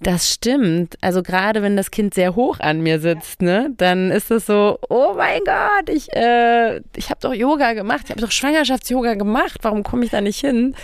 Das 0.00 0.32
stimmt. 0.32 0.96
Also 1.02 1.22
gerade 1.22 1.60
wenn 1.60 1.76
das 1.76 1.90
Kind 1.90 2.14
sehr 2.14 2.34
hoch 2.34 2.60
an 2.60 2.80
mir 2.80 2.98
sitzt, 2.98 3.42
ne, 3.42 3.70
dann 3.76 4.10
ist 4.10 4.30
es 4.30 4.46
so, 4.46 4.78
oh 4.88 5.12
mein 5.16 5.42
Gott, 5.44 5.90
ich, 5.90 6.10
äh, 6.16 6.78
ich 6.96 7.10
habe 7.10 7.20
doch 7.20 7.34
Yoga 7.34 7.74
gemacht, 7.74 8.04
ich 8.04 8.10
habe 8.10 8.22
doch 8.22 8.30
Schwangerschafts-Yoga 8.30 9.14
gemacht, 9.14 9.58
warum 9.60 9.82
komme 9.82 10.06
ich 10.06 10.10
da 10.10 10.22
nicht 10.22 10.40
hin? 10.40 10.74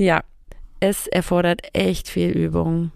Ja, 0.00 0.22
es 0.80 1.06
erfordert 1.06 1.60
echt 1.74 2.08
viel 2.08 2.30
Übung 2.30 2.92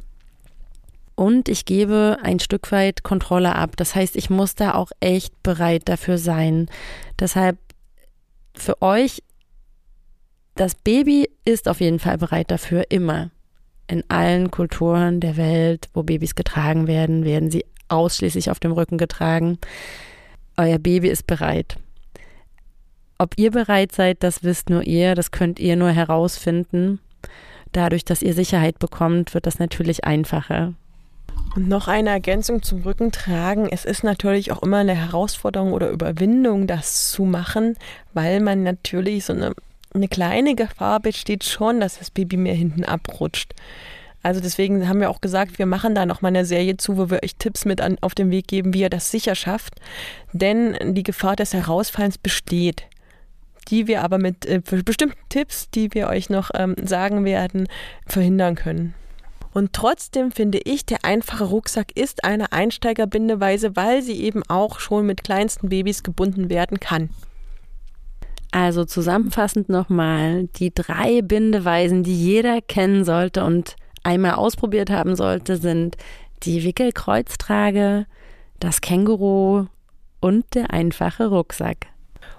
und 1.21 1.51
ich 1.51 1.67
gebe 1.67 2.17
ein 2.23 2.41
Stück 2.41 2.73
weit 2.73 3.03
Kontrolle 3.03 3.55
ab. 3.55 3.77
Das 3.77 3.95
heißt, 3.95 4.17
ich 4.17 4.31
muss 4.31 4.55
da 4.55 4.73
auch 4.73 4.91
echt 5.01 5.43
bereit 5.43 5.83
dafür 5.85 6.17
sein. 6.17 6.67
Deshalb 7.19 7.59
für 8.55 8.81
euch, 8.81 9.23
das 10.55 10.75
Baby 10.75 11.29
ist 11.45 11.69
auf 11.69 11.83
jeden 11.83 11.99
Fall 11.99 12.17
bereit 12.17 12.51
dafür, 12.51 12.85
immer. 12.89 13.31
In 13.87 14.03
allen 14.09 14.51
Kulturen 14.51 15.21
der 15.21 15.37
Welt, 15.37 15.91
wo 15.93 16.05
Babys 16.05 16.35
getragen 16.35 16.87
werden, 16.87 17.27
werden 17.27 17.51
sie 17.51 17.67
ausschließlich 17.89 18.51
auf 18.51 18.59
dem 18.59 18.73
Rücken 18.73 18.97
getragen. 18.97 19.59
Euer 20.57 20.79
Baby 20.79 21.09
ist 21.09 21.27
bereit. 21.27 21.77
Ob 23.19 23.35
ihr 23.37 23.51
bereit 23.51 23.93
seid, 23.93 24.23
das 24.23 24.43
wisst 24.43 24.71
nur 24.71 24.85
ihr, 24.85 25.15
das 25.15 25.33
könnt 25.33 25.59
ihr 25.59 25.77
nur 25.77 25.91
herausfinden. 25.91 26.99
Dadurch, 27.73 28.07
dass 28.07 28.23
ihr 28.23 28.33
Sicherheit 28.33 28.79
bekommt, 28.79 29.35
wird 29.35 29.45
das 29.45 29.59
natürlich 29.59 30.05
einfacher. 30.05 30.73
Und 31.57 31.68
noch 31.68 31.88
eine 31.88 32.11
Ergänzung 32.11 32.62
zum 32.62 32.83
Rückentragen. 32.83 33.68
Es 33.70 33.85
ist 33.85 34.05
natürlich 34.05 34.53
auch 34.53 34.62
immer 34.62 34.79
eine 34.79 34.94
Herausforderung 34.94 35.72
oder 35.72 35.90
Überwindung, 35.90 36.66
das 36.66 37.11
zu 37.11 37.24
machen, 37.24 37.76
weil 38.14 38.40
man 38.40 38.62
natürlich 38.62 39.24
so 39.24 39.33
eine, 39.33 39.55
eine 39.92 40.09
kleine 40.09 40.55
Gefahr 40.55 41.00
besteht 41.00 41.44
schon, 41.44 41.81
dass 41.81 41.98
das 41.98 42.11
Baby 42.11 42.37
mehr 42.37 42.55
hinten 42.55 42.85
abrutscht. 42.85 43.53
Also 44.22 44.40
deswegen 44.40 44.87
haben 44.87 45.00
wir 45.00 45.11
auch 45.11 45.20
gesagt, 45.20 45.59
wir 45.59 45.66
machen 45.66 45.94
da 45.94 46.07
noch 46.07 46.20
mal 46.20 46.29
eine 46.29 46.44
Serie 46.44 46.76
zu, 46.76 46.98
wo 46.98 47.11
wir 47.11 47.22
euch 47.22 47.37
Tipps 47.37 47.64
mit 47.64 47.81
an, 47.81 47.96
auf 48.00 48.14
den 48.14 48.31
Weg 48.31 48.46
geben, 48.48 48.74
wie 48.74 48.83
ihr 48.83 48.90
das 48.90 49.11
sicher 49.11 49.35
schafft. 49.35 49.74
Denn 50.33 50.76
die 50.94 51.03
Gefahr 51.03 51.37
des 51.37 51.55
Herausfallens 51.55 52.18
besteht 52.18 52.87
die 53.68 53.87
wir 53.87 54.03
aber 54.03 54.18
mit 54.18 54.46
äh, 54.46 54.61
bestimmten 54.85 55.18
Tipps, 55.29 55.70
die 55.70 55.92
wir 55.94 56.09
euch 56.09 56.31
noch 56.31 56.50
ähm, 56.55 56.74
sagen 56.83 57.24
werden, 57.24 57.68
verhindern 58.07 58.55
können. 58.55 58.94
Und 59.53 59.73
trotzdem 59.73 60.31
finde 60.31 60.59
ich, 60.59 60.87
der 60.87 61.05
einfache 61.05 61.45
Rucksack 61.45 61.97
ist 61.97 62.25
eine 62.25 62.53
Einsteigerbindeweise, 62.53 63.75
weil 63.75 64.03
sie 64.03 64.21
eben 64.23 64.43
auch 64.49 64.79
schon 64.79 65.07
mit 65.07 65.25
kleinsten 65.25 65.69
Babys 65.69 66.03
gebunden 66.03 66.51
werden 66.51 66.79
kann. 66.79 67.11
Also 68.53 68.85
zusammenfassend 68.85 69.69
nochmal 69.69 70.49
die 70.57 70.75
drei 70.75 71.23
Bindeweisen, 71.23 72.03
die 72.03 72.17
jeder 72.17 72.61
kennen 72.61 73.05
sollte 73.05 73.45
und 73.45 73.77
einmal 74.03 74.33
ausprobiert 74.33 74.91
haben 74.91 75.15
sollte, 75.15 75.57
sind 75.57 75.97
die 76.43 76.65
Wickelkreuztrage, 76.65 78.07
das 78.59 78.81
Känguru 78.81 79.67
und 80.21 80.45
der 80.55 80.71
einfache 80.71 81.27
Rucksack. 81.27 81.87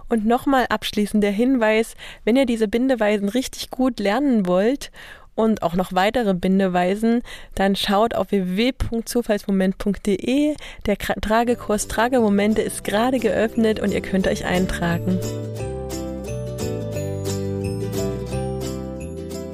Und 0.10 0.26
nochmal 0.26 0.66
abschließend 0.68 1.24
der 1.24 1.32
Hinweis, 1.32 1.96
wenn 2.26 2.36
ihr 2.36 2.46
diese 2.46 2.68
Bindeweisen 2.68 3.30
richtig 3.30 3.70
gut 3.70 4.00
lernen 4.00 4.46
wollt 4.46 4.92
und 5.36 5.62
auch 5.64 5.76
noch 5.76 5.94
weitere 5.94 6.34
Bindeweisen, 6.34 7.22
dann 7.56 7.76
schaut 7.76 8.16
auf 8.16 8.32
www.zufallsmoment.de. 8.32 10.56
Der 10.86 10.98
Tragekurs 10.98 11.88
Tragemomente 11.88 12.62
ist 12.62 12.84
gerade 12.84 13.20
geöffnet 13.20 13.80
und 13.80 13.94
ihr 13.94 14.02
könnt 14.02 14.28
euch 14.28 14.44
eintragen. 14.46 15.18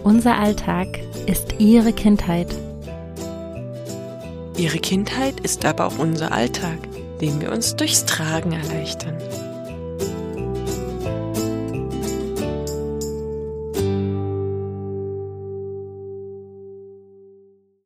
Unser 0.04 0.40
Alltag 0.40 1.00
ist 1.26 1.56
Ihre 1.60 1.94
Kindheit. 1.94 2.48
Ihre 4.58 4.80
Kindheit 4.80 5.40
ist 5.42 5.66
aber 5.66 5.88
auch 5.88 6.00
unser 6.00 6.32
Alltag, 6.32 6.78
den 7.22 7.42
wir 7.42 7.52
uns 7.52 7.76
durchs 7.76 8.06
Tragen 8.06 8.54
erleichtern. 8.54 9.18